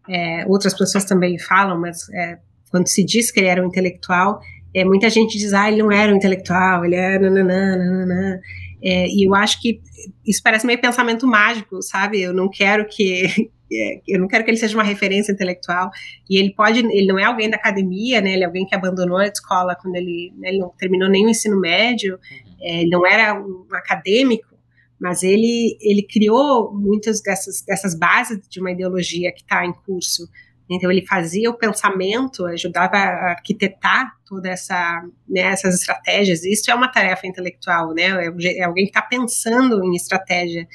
[0.08, 2.38] é, outras pessoas também falam, mas é,
[2.70, 4.40] quando se diz que ele era um intelectual,
[4.74, 8.40] é, muita gente diz, ah, ele não era um intelectual, ele era nananã, nananã.
[8.82, 9.80] É, e eu acho que
[10.26, 12.20] isso parece meio pensamento mágico, sabe?
[12.20, 13.48] Eu não quero que,
[13.80, 15.90] é, eu não quero que ele seja uma referência intelectual,
[16.28, 19.18] e ele pode, ele não é alguém da academia, né, ele é alguém que abandonou
[19.18, 22.18] a escola quando ele, né, ele não terminou nem o ensino médio,
[22.60, 24.54] é, ele não era um acadêmico,
[25.00, 30.28] mas ele, ele criou muitas dessas, dessas bases de uma ideologia que está em curso,
[30.70, 36.42] então ele fazia o pensamento, ajudava a arquitetar toda essa, né, essas estratégias.
[36.44, 38.04] Isso é uma tarefa intelectual, né?
[38.04, 40.66] É, é alguém que está pensando em estratégia.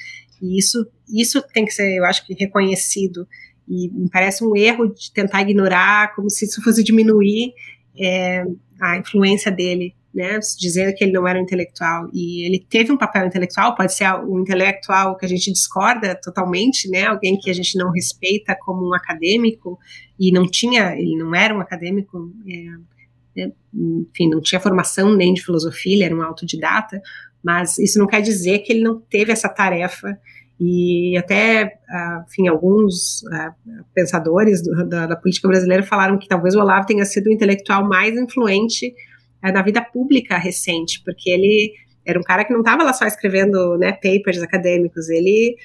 [0.42, 3.28] E isso, isso tem que ser, eu acho que, reconhecido.
[3.68, 7.54] E me parece um erro de tentar ignorar, como se isso fosse diminuir
[8.00, 8.44] é,
[8.82, 10.40] a influência dele, né?
[10.58, 12.10] Dizendo que ele não era um intelectual.
[12.14, 16.90] E ele teve um papel intelectual, pode ser um intelectual que a gente discorda totalmente,
[16.90, 17.06] né?
[17.06, 19.78] Alguém que a gente não respeita como um acadêmico
[20.20, 22.32] e não tinha, ele não era um acadêmico.
[22.48, 27.00] É, é enfim, não tinha formação nem de filosofia, ele era um autodidata,
[27.44, 30.18] mas isso não quer dizer que ele não teve essa tarefa.
[30.60, 33.54] E até, ah, enfim, alguns ah,
[33.94, 38.18] pensadores da, da, política brasileira falaram que talvez o Olavo tenha sido o intelectual mais
[38.18, 38.94] influente
[39.42, 41.72] ah, da vida pública recente, porque ele
[42.06, 45.56] era um cara que não estava lá só escrevendo né, papers acadêmicos, ele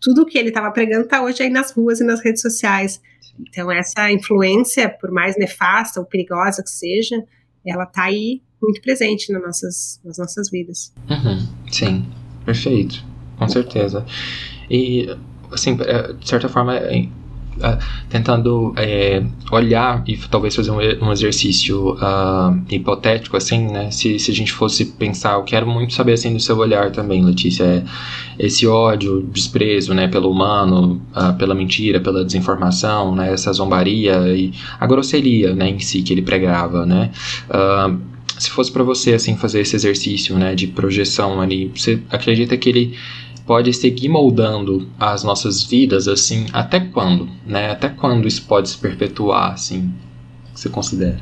[0.00, 3.00] tudo que ele estava pregando está hoje aí nas ruas e nas redes sociais.
[3.40, 7.16] Então essa influência, por mais nefasta ou perigosa que seja,
[7.64, 10.92] ela está aí muito presente nas nossas, nas nossas vidas.
[11.10, 12.04] Uhum, sim.
[12.44, 13.04] Perfeito,
[13.38, 14.04] com certeza.
[14.70, 15.08] E,
[15.52, 17.08] assim, é, de certa forma, é,
[17.60, 23.90] é, tentando é, olhar e talvez fazer um, exercício uh, hipotético, assim, né?
[23.90, 27.24] Se, se a gente fosse pensar, eu quero muito saber, assim, do seu olhar também,
[27.24, 27.84] Letícia,
[28.38, 34.52] esse ódio, desprezo, né, pelo humano, uh, pela mentira, pela desinformação, né, essa zombaria e
[34.80, 37.10] a grosseria, né, em si que ele pregava, né?
[37.48, 38.12] Uh,
[38.42, 42.68] se fosse para você, assim, fazer esse exercício, né, de projeção ali, você acredita que
[42.68, 42.98] ele
[43.46, 47.70] pode seguir moldando as nossas vidas assim até quando, né?
[47.70, 49.92] Até quando isso pode se perpetuar assim?
[50.52, 51.20] Que você considera?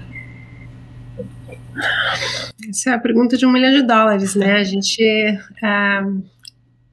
[2.68, 4.55] Essa é a pergunta de um milhão de dólares, né?
[4.55, 6.23] A gente, uh,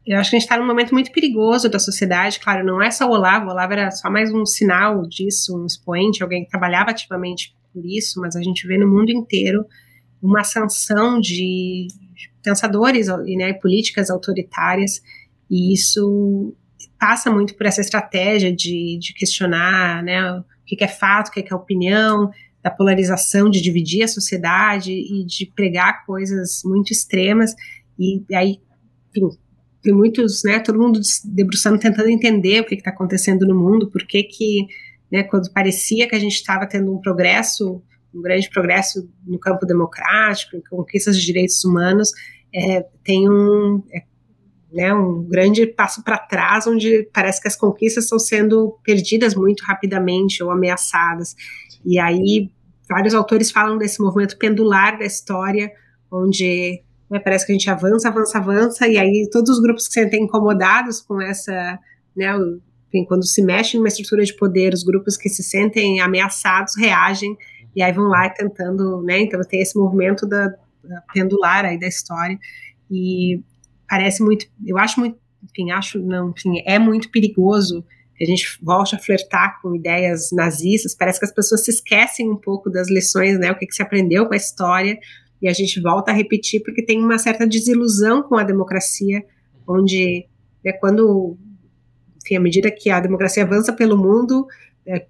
[0.05, 2.39] eu acho que a gente está num momento muito perigoso da sociedade.
[2.39, 3.47] Claro, não é só o Olavo.
[3.47, 7.85] O Olavo era só mais um sinal disso, um expoente, alguém que trabalhava ativamente por
[7.85, 8.21] isso.
[8.21, 9.65] Mas a gente vê no mundo inteiro
[10.21, 11.87] uma sanção de
[12.43, 15.01] pensadores e né, políticas autoritárias
[15.49, 16.55] e isso
[16.99, 21.45] passa muito por essa estratégia de, de questionar né, o que é fato, o que
[21.51, 22.31] é opinião,
[22.63, 27.53] da polarização, de dividir a sociedade e de pregar coisas muito extremas.
[27.97, 28.59] E aí,
[29.09, 29.37] enfim,
[29.81, 34.05] tem muitos, né, todo mundo debruçando, tentando entender o que está acontecendo no mundo, por
[34.05, 34.67] que que,
[35.11, 37.81] né, quando parecia que a gente estava tendo um progresso,
[38.17, 42.11] um grande progresso no campo democrático, em conquistas de direitos humanos,
[42.53, 44.03] é, tem um, é,
[44.71, 49.61] né, um grande passo para trás, onde parece que as conquistas estão sendo perdidas muito
[49.63, 51.35] rapidamente ou ameaçadas.
[51.85, 52.49] E aí,
[52.89, 55.71] vários autores falam desse movimento pendular da história,
[56.11, 59.93] onde né, parece que a gente avança, avança, avança, e aí todos os grupos que
[59.93, 61.79] se sentem incomodados com essa,
[62.15, 62.33] né,
[62.87, 67.37] enfim, quando se mexe numa estrutura de poder, os grupos que se sentem ameaçados reagem,
[67.77, 70.47] e aí vão lá tentando, né, então tem esse movimento da,
[70.83, 72.39] da pendular aí da história,
[72.89, 73.39] e
[73.87, 78.57] parece muito, eu acho muito, enfim, acho não, enfim, é muito perigoso que a gente
[78.63, 82.89] volte a flertar com ideias nazistas, parece que as pessoas se esquecem um pouco das
[82.89, 84.97] lições, né, o que, que se aprendeu com a história,
[85.39, 89.23] e a gente volta a repetir porque tem uma certa desilusão com a democracia,
[89.67, 90.25] onde
[90.65, 91.37] é quando,
[92.23, 94.47] enfim, à medida que a democracia avança pelo mundo,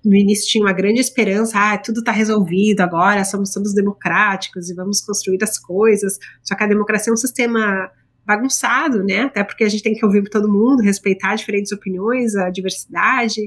[0.04, 4.74] no início tinha uma grande esperança, ah, tudo está resolvido agora, somos, somos democráticos e
[4.74, 7.92] vamos construir as coisas, só que a democracia é um sistema
[8.26, 9.22] bagunçado, né?
[9.22, 13.40] Até porque a gente tem que ouvir todo mundo, respeitar diferentes opiniões, a diversidade,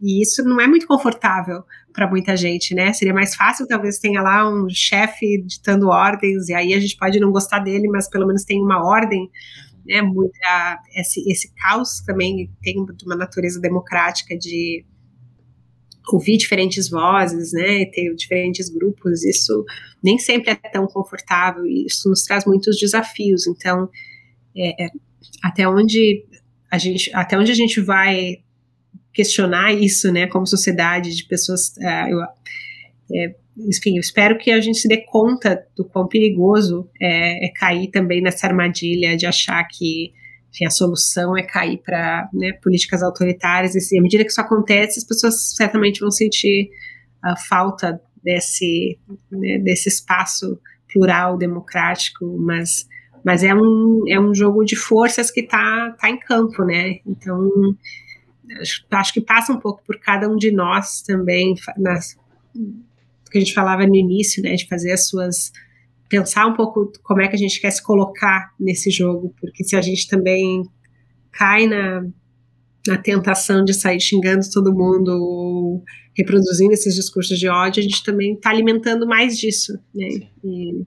[0.00, 2.92] e isso não é muito confortável para muita gente, né?
[2.92, 7.18] Seria mais fácil, talvez tenha lá um chefe ditando ordens, e aí a gente pode
[7.18, 9.28] não gostar dele, mas pelo menos tem uma ordem,
[9.84, 10.02] né?
[10.02, 14.84] Muita, esse, esse caos também tem uma natureza democrática de
[16.16, 19.64] ouvir diferentes vozes, né, ter diferentes grupos, isso
[20.02, 23.46] nem sempre é tão confortável e isso nos traz muitos desafios.
[23.46, 23.88] Então,
[24.56, 24.90] é, é,
[25.42, 26.24] até onde
[26.70, 28.38] a gente até onde a gente vai
[29.12, 32.20] questionar isso, né, como sociedade de pessoas, uh, eu,
[33.14, 33.34] é,
[33.66, 37.90] enfim, eu espero que a gente se dê conta do quão perigoso é, é cair
[37.90, 40.12] também nessa armadilha de achar que
[40.58, 43.74] enfim, a solução é cair para né, políticas autoritárias.
[43.74, 46.70] E à medida que isso acontece, as pessoas certamente vão sentir
[47.22, 48.98] a falta desse,
[49.30, 50.58] né, desse espaço
[50.92, 52.86] plural, democrático, mas
[53.24, 57.00] mas é um, é um jogo de forças que está tá em campo, né?
[57.06, 57.50] Então,
[58.92, 62.16] acho, que passa um pouco por cada um de nós também, nas,
[63.30, 64.54] que a gente falava no início, né?
[64.54, 65.52] De fazer as suas.
[66.08, 69.76] Pensar um pouco como é que a gente quer se colocar nesse jogo, porque se
[69.76, 70.62] a gente também
[71.30, 72.06] cai na,
[72.86, 75.84] na tentação de sair xingando todo mundo ou
[76.16, 80.08] reproduzindo esses discursos de ódio, a gente também está alimentando mais disso, né?
[80.42, 80.84] E,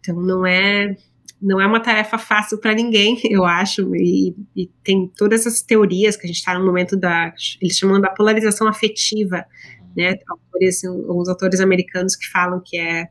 [0.00, 0.96] então não é
[1.42, 6.16] não é uma tarefa fácil para ninguém, eu acho, e, e, tem todas essas teorias
[6.16, 9.44] que a gente está no momento da, eles chamam da polarização afetiva,
[9.94, 13.08] né, autores, alguns autores americanos que falam que é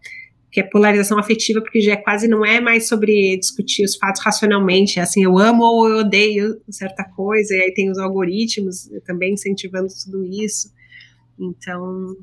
[0.54, 4.22] que é polarização afetiva, porque já é quase não é mais sobre discutir os fatos
[4.24, 8.88] racionalmente, é assim, eu amo ou eu odeio certa coisa, e aí tem os algoritmos
[9.04, 10.72] também incentivando tudo isso,
[11.40, 12.16] então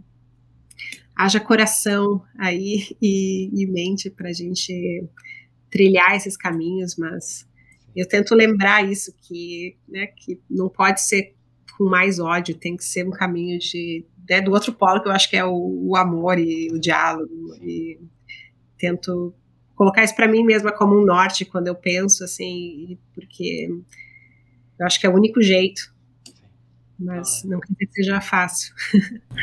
[1.17, 5.05] haja coração aí e, e mente para a gente
[5.69, 7.45] trilhar esses caminhos, mas
[7.97, 11.35] eu tento lembrar isso que, né, que não pode ser
[11.77, 15.13] com mais ódio, tem que ser um caminho de né, do outro polo que eu
[15.13, 17.99] acho que é o, o amor e o diálogo e
[18.81, 19.35] tento
[19.77, 23.69] colocar isso para mim mesma como um norte quando eu penso assim, porque
[24.79, 25.95] eu acho que é o único jeito
[27.01, 28.75] mas não quer dizer que seja fácil.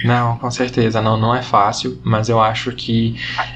[0.04, 3.16] Não, com certeza, não, não é fácil, mas eu acho que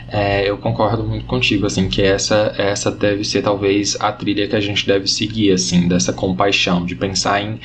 [0.10, 4.56] é, eu concordo muito contigo, assim, que essa, essa deve ser talvez a trilha que
[4.56, 7.60] a gente deve seguir, assim, dessa compaixão, de pensar em,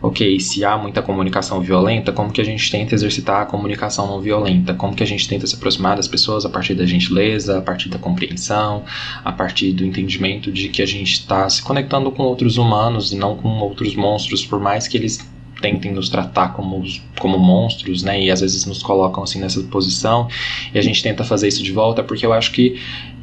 [0.00, 4.20] ok, se há muita comunicação violenta, como que a gente tenta exercitar a comunicação não
[4.20, 7.62] violenta, como que a gente tenta se aproximar das pessoas a partir da gentileza, a
[7.62, 8.84] partir da compreensão,
[9.24, 13.16] a partir do entendimento de que a gente está se conectando com outros humanos e
[13.16, 15.29] não com outros monstros, por mais que eles
[15.60, 16.82] tentem nos tratar como,
[17.18, 18.20] como monstros, né?
[18.20, 20.28] E às vezes nos colocam assim nessa posição.
[20.74, 22.80] E a gente tenta fazer isso de volta, porque eu acho que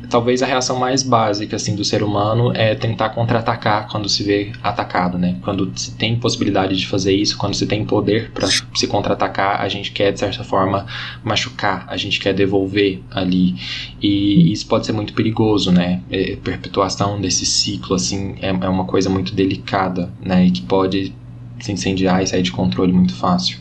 [0.10, 4.52] talvez a reação mais básica assim do ser humano é tentar contra-atacar quando se vê
[4.64, 5.38] atacado, né?
[5.42, 9.68] Quando se tem possibilidade de fazer isso, quando se tem poder para se contra-atacar, a
[9.68, 10.86] gente quer de certa forma
[11.24, 13.56] machucar, a gente quer devolver ali
[14.02, 16.02] e isso pode ser muito perigoso, né?
[16.10, 20.46] É, perpetuação desse ciclo assim é, é uma coisa muito delicada, né?
[20.46, 21.14] E que pode
[21.60, 23.60] se incendiar e sair de controle muito fácil.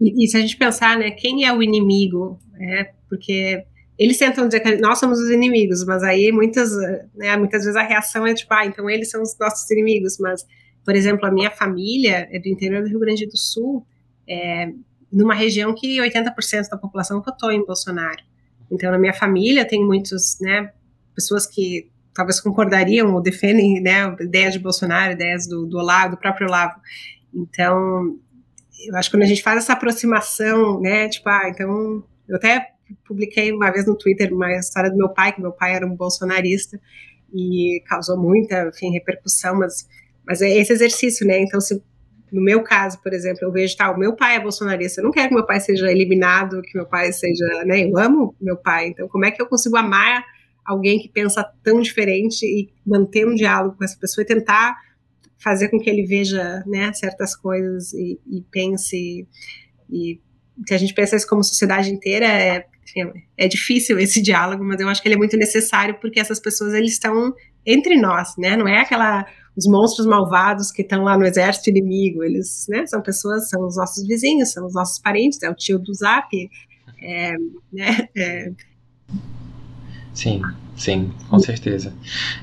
[0.00, 2.38] E, e se a gente pensar, né, quem é o inimigo?
[2.60, 3.64] É, porque
[3.98, 6.70] eles tentam dizer que nós somos os inimigos, mas aí muitas,
[7.16, 10.18] né, muitas vezes a reação é tipo, ah, então eles são os nossos inimigos.
[10.18, 10.46] Mas,
[10.84, 13.84] por exemplo, a minha família é do interior do Rio Grande do Sul,
[14.28, 14.70] é,
[15.12, 18.22] numa região que 80% da população votou em Bolsonaro.
[18.70, 20.70] Então, na minha família tem muitos, né,
[21.14, 26.18] pessoas que talvez concordariam ou defendem, né, ideias de Bolsonaro, ideias do, do Olavo, do
[26.18, 26.74] próprio Olavo.
[27.34, 28.18] Então,
[28.86, 32.68] eu acho que quando a gente faz essa aproximação, né, tipo, ah, então, eu até
[33.06, 35.94] publiquei uma vez no Twitter uma história do meu pai, que meu pai era um
[35.94, 36.80] bolsonarista
[37.32, 39.86] e causou muita, enfim, repercussão, mas,
[40.26, 41.82] mas é esse exercício, né, então se
[42.30, 45.28] no meu caso, por exemplo, eu vejo, tá, meu pai é bolsonarista, eu não quero
[45.28, 49.08] que meu pai seja eliminado, que meu pai seja, né, eu amo meu pai, então
[49.08, 50.22] como é que eu consigo amar
[50.64, 54.76] alguém que pensa tão diferente e manter um diálogo com essa pessoa e tentar
[55.38, 59.26] fazer com que ele veja né, certas coisas e, e pense
[59.90, 60.20] e
[60.66, 62.64] se a gente pensa isso como sociedade inteira é,
[63.36, 66.74] é difícil esse diálogo, mas eu acho que ele é muito necessário porque essas pessoas
[66.74, 67.32] eles estão
[67.64, 68.56] entre nós, né?
[68.56, 72.86] Não é aquela os monstros malvados que estão lá no exército inimigo, eles, né?
[72.86, 76.28] São pessoas, são os nossos vizinhos, são os nossos parentes, é o tio do Zap,
[77.02, 77.32] é,
[77.72, 78.08] né?
[78.16, 78.52] É,
[80.18, 80.42] Sim,
[80.76, 81.94] sim, com certeza.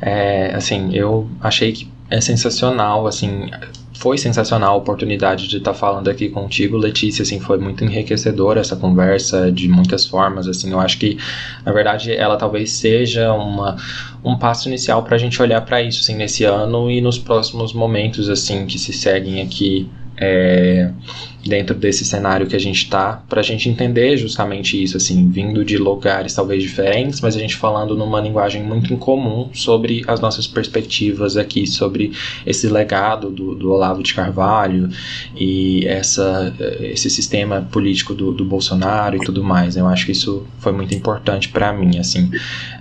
[0.02, 3.50] É, assim, eu achei que é sensacional, assim,
[3.98, 8.60] foi sensacional a oportunidade de estar tá falando aqui contigo, Letícia, assim, foi muito enriquecedora
[8.60, 11.18] essa conversa de muitas formas, assim, eu acho que,
[11.66, 13.76] na verdade, ela talvez seja uma,
[14.24, 17.74] um passo inicial para a gente olhar para isso, assim, nesse ano e nos próximos
[17.74, 20.92] momentos, assim, que se seguem aqui é,
[21.46, 25.64] dentro desse cenário que a gente está, para a gente entender justamente isso, assim, vindo
[25.64, 30.48] de lugares talvez diferentes, mas a gente falando numa linguagem muito incomum sobre as nossas
[30.48, 32.12] perspectivas aqui, sobre
[32.46, 34.90] esse legado do, do Olavo de Carvalho
[35.36, 39.78] e essa, esse sistema político do, do Bolsonaro e tudo mais.
[39.78, 42.26] Eu acho que isso foi muito importante para mim, assim.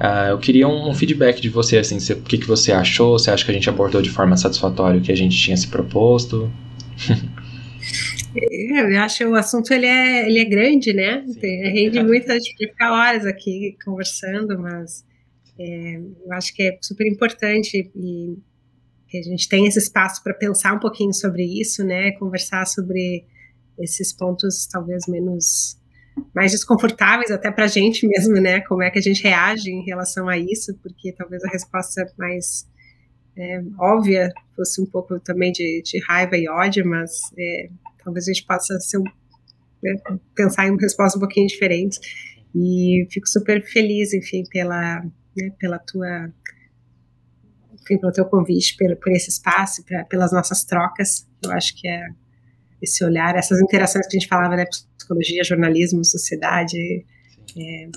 [0.00, 3.18] Uh, eu queria um, um, feedback de você, assim, o que, que você achou?
[3.18, 5.66] Você acha que a gente abordou de forma satisfatória o que a gente tinha se
[5.66, 6.50] proposto?
[8.36, 11.24] É, eu acho que o assunto ele é, ele é grande, né?
[11.40, 15.04] Tem, rende muito, a gente ficar horas aqui conversando, mas
[15.58, 18.36] é, eu acho que é super importante e
[19.08, 22.12] que a gente tem esse espaço para pensar um pouquinho sobre isso, né?
[22.12, 23.24] Conversar sobre
[23.78, 25.78] esses pontos talvez menos
[26.34, 28.60] mais desconfortáveis até para a gente mesmo, né?
[28.62, 30.74] Como é que a gente reage em relação a isso?
[30.82, 32.66] Porque talvez a resposta mais
[33.36, 37.68] é, óbvia fosse um pouco também de, de raiva e ódio, mas é,
[38.02, 39.00] talvez a gente possa ser,
[39.82, 39.94] né,
[40.34, 41.98] pensar em uma resposta um pouquinho diferente.
[42.54, 45.00] E fico super feliz, enfim, pela,
[45.36, 46.32] né, pela tua,
[47.72, 51.26] enfim, pelo teu convite, por, por esse espaço, pra, pelas nossas trocas.
[51.42, 52.06] Eu acho que é
[52.80, 54.66] esse olhar, essas interações que a gente falava, né,
[54.96, 57.04] psicologia, jornalismo, sociedade,
[57.56, 57.88] é,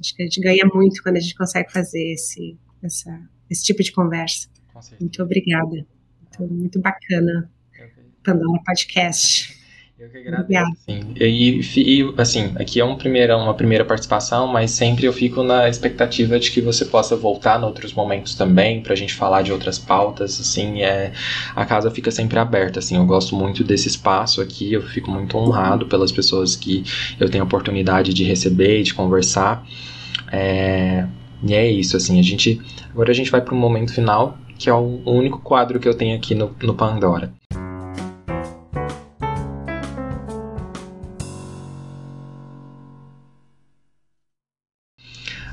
[0.00, 3.82] acho que a gente ganha muito quando a gente consegue fazer esse, essa, esse tipo
[3.82, 4.51] de conversa.
[5.00, 5.86] Muito obrigada.
[6.38, 7.50] Muito, muito bacana.
[8.24, 9.60] Pandora Podcast.
[10.02, 10.72] Eu que agradeço.
[10.84, 11.14] Sim.
[11.14, 15.68] E, e, assim, aqui é um primeira, uma primeira participação, mas sempre eu fico na
[15.68, 19.52] expectativa de que você possa voltar em outros momentos também, para a gente falar de
[19.52, 21.12] outras pautas, assim, é,
[21.54, 25.38] a casa fica sempre aberta, assim, eu gosto muito desse espaço aqui, eu fico muito
[25.38, 26.82] honrado pelas pessoas que
[27.20, 29.64] eu tenho a oportunidade de receber e de conversar,
[30.32, 31.06] é,
[31.44, 32.60] e é isso, assim, a gente,
[32.90, 35.94] agora a gente vai para um momento final, que é o único quadro que eu
[35.94, 37.32] tenho aqui no, no Pandora.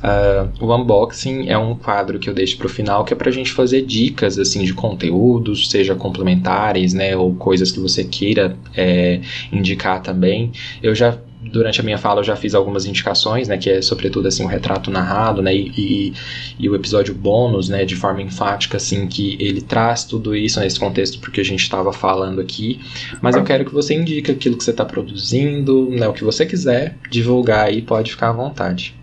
[0.02, 3.30] Uh, o unboxing é um quadro que eu deixo para o final, que é para
[3.30, 8.56] a gente fazer dicas assim de conteúdos, seja complementares, né, ou coisas que você queira
[8.77, 9.19] é,
[9.52, 10.52] indicar também.
[10.81, 14.28] Eu já durante a minha fala eu já fiz algumas indicações, né, que é sobretudo
[14.28, 16.14] assim o retrato narrado, né, e, e,
[16.60, 20.80] e, o episódio bônus, né, de forma enfática, assim, que ele traz tudo isso nesse
[20.80, 22.82] contexto porque a gente estava falando aqui,
[23.22, 26.45] mas eu quero que você indique aquilo que você está produzindo, né, o que você
[26.45, 28.95] quiser divulgar aí, pode ficar à vontade.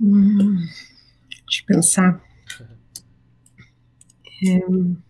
[0.00, 0.56] Hum,
[1.46, 2.20] deixa eu pensar.
[4.46, 5.05] É...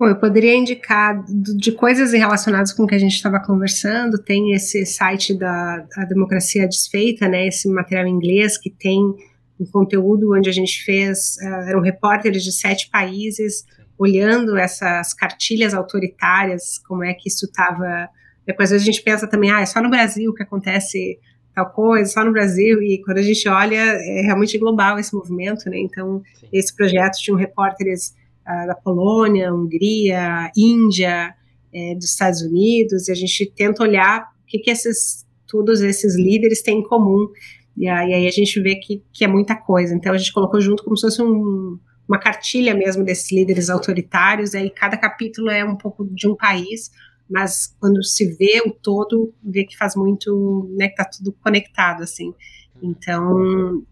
[0.00, 4.16] Bom, eu poderia indicar de coisas relacionadas com o que a gente estava conversando.
[4.16, 7.48] Tem esse site da Democracia Desfeita, né?
[7.48, 11.36] Esse material em inglês que tem um conteúdo onde a gente fez.
[11.42, 13.66] Uh, eram repórteres de sete países
[13.98, 18.08] olhando essas cartilhas autoritárias, como é que isso estava.
[18.46, 21.18] Depois a gente pensa também, ah, é só no Brasil que acontece
[21.54, 25.68] tal coisa, só no Brasil, e quando a gente olha, é realmente global esse movimento,
[25.68, 25.78] né?
[25.78, 26.48] Então, Sim.
[26.54, 31.34] esse projeto tinha um repórteres da Polônia, Hungria, Índia,
[31.72, 36.16] é, dos Estados Unidos, e a gente tenta olhar o que, que esses, todos esses
[36.16, 37.28] líderes têm em comum,
[37.76, 39.94] e aí, a gente vê que, que, é muita coisa.
[39.94, 44.54] Então a gente colocou junto como se fosse um, uma cartilha mesmo desses líderes autoritários,
[44.54, 46.90] aí cada capítulo é um pouco de um país,
[47.28, 52.02] mas quando se vê o todo, vê que faz muito, né, que tá tudo conectado,
[52.02, 52.34] assim.
[52.82, 53.82] Então,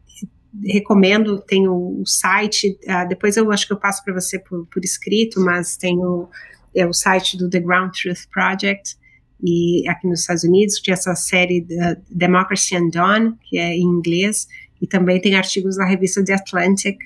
[0.64, 4.66] recomendo, tem o, o site, uh, depois eu acho que eu passo para você por,
[4.66, 6.28] por, escrito, mas tem o,
[6.74, 8.96] é o site do The Ground Truth Project,
[9.42, 11.64] e aqui nos Estados Unidos, tinha essa série
[12.10, 14.48] Democracy Undone, que é em inglês,
[14.80, 16.98] e também tem artigos na revista The Atlantic,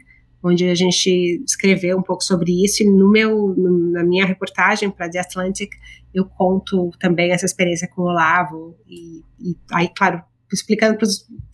[0.43, 4.90] onde a gente escreveu um pouco sobre isso, e no meu, no, na minha reportagem
[4.90, 5.70] para The Atlantic,
[6.14, 10.23] eu conto também essa experiência com o Olavo, e, e aí, claro,
[10.55, 11.09] explicando para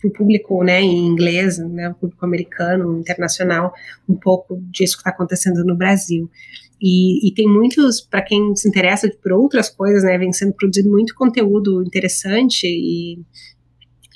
[0.07, 3.73] o público né, em inglês, né, o público americano, internacional,
[4.07, 6.29] um pouco disso que está acontecendo no Brasil.
[6.81, 10.89] E, e tem muitos, para quem se interessa por outras coisas, né, vem sendo produzido
[10.89, 13.19] muito conteúdo interessante e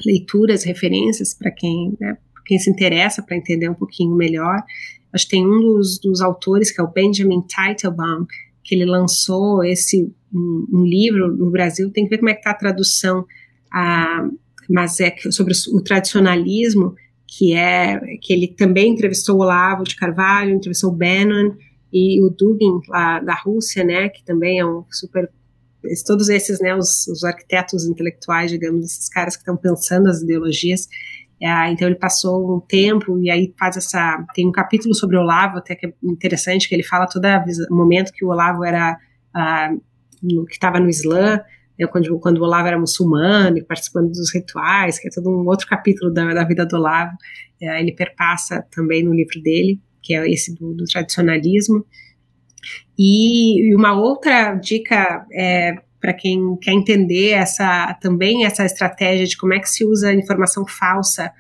[0.06, 4.62] leituras, referências para quem, né, quem se interessa para entender um pouquinho melhor.
[5.12, 8.26] Acho que tem um dos, dos autores, que é o Benjamin Teitelbaum,
[8.64, 12.40] que ele lançou esse um, um livro no Brasil, tem que ver como é que
[12.40, 13.26] está a tradução,
[13.72, 14.28] a,
[14.70, 16.96] mas é sobre o tradicionalismo,
[17.28, 21.56] que é que ele também entrevistou o Olavo de Carvalho, entrevistou o Bannon
[21.92, 25.30] e o Dugin lá da Rússia, né, que também é um super
[26.06, 30.88] todos esses, né, os, os arquitetos intelectuais, digamos, esses caras que estão pensando as ideologias.
[31.42, 35.20] É, então ele passou um tempo e aí faz essa tem um capítulo sobre o
[35.20, 37.26] Olavo até que é interessante que ele fala todo
[37.70, 38.98] o momento que o Olavo era
[39.36, 39.82] uh,
[40.22, 41.42] no, que estava no Islã
[41.80, 45.48] né, quando, quando o Olavo era muçulmano e participando dos rituais, que é todo um
[45.48, 47.16] outro capítulo da, da vida do Olavo,
[47.62, 51.86] é, ele perpassa também no livro dele, que é esse do, do tradicionalismo.
[52.98, 59.38] E, e, uma outra dica é, para quem quer entender essa também essa estratégia de
[59.38, 61.32] como é que se usa informação falsa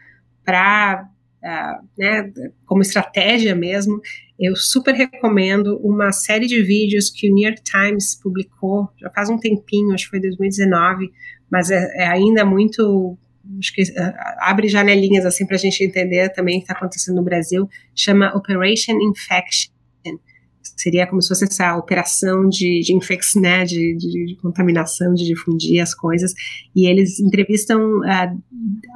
[0.43, 1.07] para
[1.97, 2.31] né,
[2.65, 3.99] como estratégia mesmo,
[4.39, 9.29] eu super recomendo uma série de vídeos que o New York Times publicou já faz
[9.29, 11.11] um tempinho, acho que foi 2019,
[11.49, 13.17] mas é, é ainda muito
[13.59, 17.15] acho que uh, abre janelinhas assim para a gente entender também o que está acontecendo
[17.15, 19.72] no Brasil, chama Operation Infection.
[20.77, 25.25] Seria como se fosse essa operação de, de infecção, né, de, de, de, contaminação, de
[25.25, 26.33] difundir as coisas.
[26.75, 28.43] E eles entrevistam uh,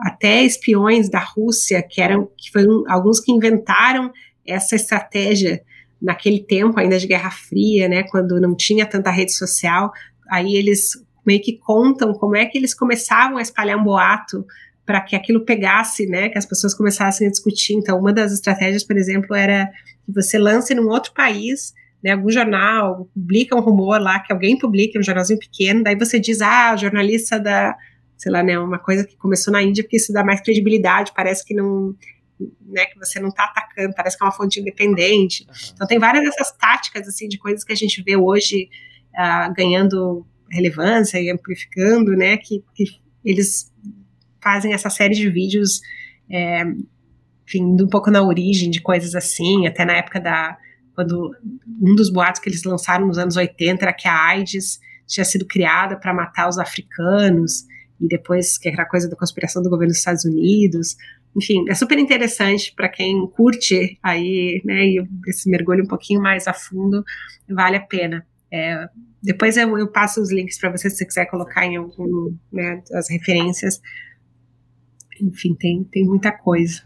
[0.03, 4.11] até espiões da Rússia, que eram que foram alguns que inventaram
[4.45, 5.61] essa estratégia
[6.01, 9.91] naquele tempo ainda de Guerra Fria, né, quando não tinha tanta rede social,
[10.29, 10.91] aí eles
[11.25, 14.45] meio que contam como é que eles começavam a espalhar um boato
[14.87, 17.73] para que aquilo pegasse, né, que as pessoas começassem a discutir.
[17.73, 19.69] Então, uma das estratégias, por exemplo, era
[20.05, 24.57] que você lance num outro país, né, algum jornal publica um rumor lá, que alguém
[24.57, 27.75] publica, um jornalzinho pequeno, daí você diz, ah, jornalista da,
[28.17, 31.45] sei lá, né, uma coisa que começou na Índia, porque isso dá mais credibilidade, parece
[31.45, 31.93] que não
[32.67, 35.43] né, que você não está atacando, parece que é uma fonte independente.
[35.43, 35.71] Uhum.
[35.73, 38.69] Então tem várias dessas táticas assim de coisas que a gente vê hoje
[39.15, 42.85] uh, ganhando relevância e amplificando, né, que, que,
[43.25, 43.73] eles
[44.47, 45.81] fazem essa série de vídeos,
[46.31, 46.63] é,
[47.45, 50.57] enfim, um pouco na origem de coisas assim, até na época da
[50.95, 51.31] quando
[51.81, 55.45] um dos boatos que eles lançaram nos anos 80 era que a AIDS tinha sido
[55.45, 57.65] criada para matar os africanos
[58.01, 60.95] e depois que era coisa da conspiração do governo dos Estados Unidos
[61.37, 66.47] enfim, é super interessante para quem curte aí, né, e esse mergulho um pouquinho mais
[66.47, 67.03] a fundo,
[67.47, 68.25] vale a pena.
[68.51, 68.87] É,
[69.21, 72.81] depois eu, eu, passo os links para você se você quiser colocar em algum, né,
[72.91, 73.79] as referências.
[75.21, 76.83] Enfim, tem, tem muita coisa.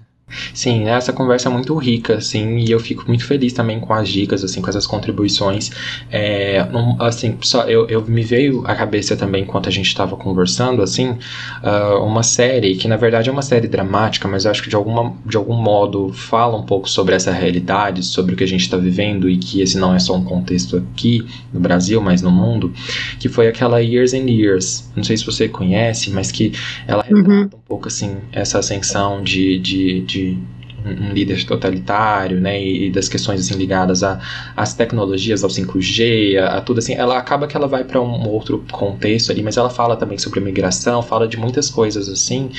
[0.54, 4.08] Sim, essa conversa é muito rica, assim, e eu fico muito feliz também com as
[4.08, 5.72] dicas, assim, com essas contribuições.
[6.10, 6.66] É,
[7.00, 11.10] assim, só eu, eu me veio à cabeça também enquanto a gente estava conversando, assim,
[11.10, 14.76] uh, uma série que na verdade é uma série dramática, mas eu acho que de,
[14.76, 18.62] alguma, de algum modo fala um pouco sobre essa realidade, sobre o que a gente
[18.62, 22.32] está vivendo e que esse não é só um contexto aqui no Brasil, mas no
[22.32, 22.72] mundo,
[23.20, 24.90] que foi aquela Years and Years.
[24.96, 26.54] Não sei se você conhece, mas que
[26.88, 27.61] ela retrata uhum.
[27.72, 30.38] Pouco assim essa ascensão de, de, de
[30.84, 34.02] de um líder totalitário, né, e, das questões assim ligadas
[34.58, 38.28] às tecnologias, ao 5G, a, a, tudo assim, ela acaba que ela vai para um
[38.28, 42.50] outro contexto ali, mas ela fala também sobre migração, fala de muitas coisas assim,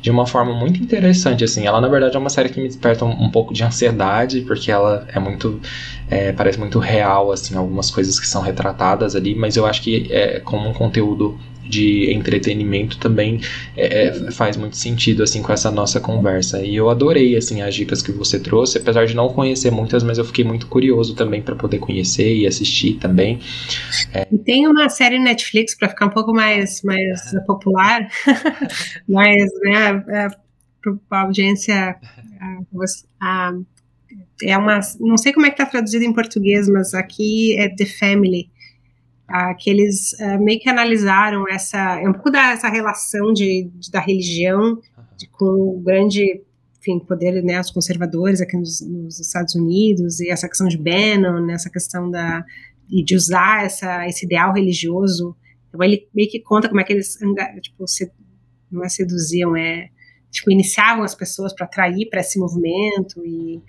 [0.00, 1.66] de uma forma muito interessante assim.
[1.66, 4.70] Ela na verdade é uma série que me desperta um, um pouco de ansiedade, porque
[4.70, 5.60] ela é muito
[6.08, 10.06] é, parece muito real assim, algumas coisas que são retratadas ali, mas eu acho que
[10.12, 13.40] é como um conteúdo de entretenimento também
[13.76, 16.62] é, é, faz muito sentido assim com essa nossa conversa.
[16.62, 20.18] E eu adorei assim as dicas que você trouxe, apesar de não conhecer muitas, mas
[20.18, 23.40] eu fiquei muito curioso também para poder conhecer e assistir também.
[24.12, 24.26] É...
[24.30, 28.08] E tem uma série Netflix para ficar um pouco mais mais popular,
[29.08, 30.28] mas né, é,
[31.08, 31.96] para a audiência
[34.42, 37.86] é uma não sei como é que está traduzido em português, mas aqui é The
[37.86, 38.50] Family
[39.28, 43.90] ah, que eles uh, meio que analisaram essa, é um pouco dessa relação de, de,
[43.90, 44.78] da religião
[45.16, 46.42] de, com o grande
[46.78, 51.40] enfim, poder, né, os conservadores aqui nos, nos, Estados Unidos, e essa questão de Bannon,
[51.46, 52.44] né, essa questão da,
[52.86, 55.34] de usar essa, esse ideal religioso.
[55.68, 57.16] Então, ele meio que conta como é que eles,
[57.62, 58.10] tipo, se,
[58.70, 59.88] não é seduziam, é,
[60.30, 63.62] tipo, iniciavam as pessoas para atrair para esse movimento e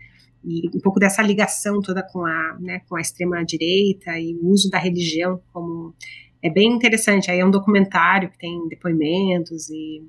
[0.46, 4.50] e um pouco dessa ligação toda com a, né, com a extrema direita e o
[4.50, 5.94] uso da religião como
[6.42, 7.32] é bem interessante.
[7.32, 10.04] Aí é um documentário que tem depoimentos e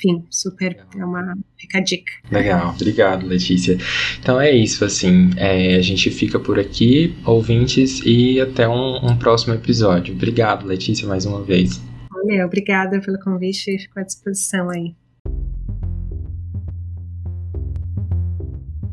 [0.00, 2.12] enfim, super é uma fica a dica.
[2.30, 3.76] Legal, obrigado, Letícia.
[4.18, 9.18] Então é isso, assim, é, a gente fica por aqui, ouvintes, e até um, um
[9.18, 10.14] próximo episódio.
[10.14, 11.80] Obrigado, Letícia, mais uma vez.
[12.10, 14.94] Valeu, obrigada pelo convite e fico à disposição aí.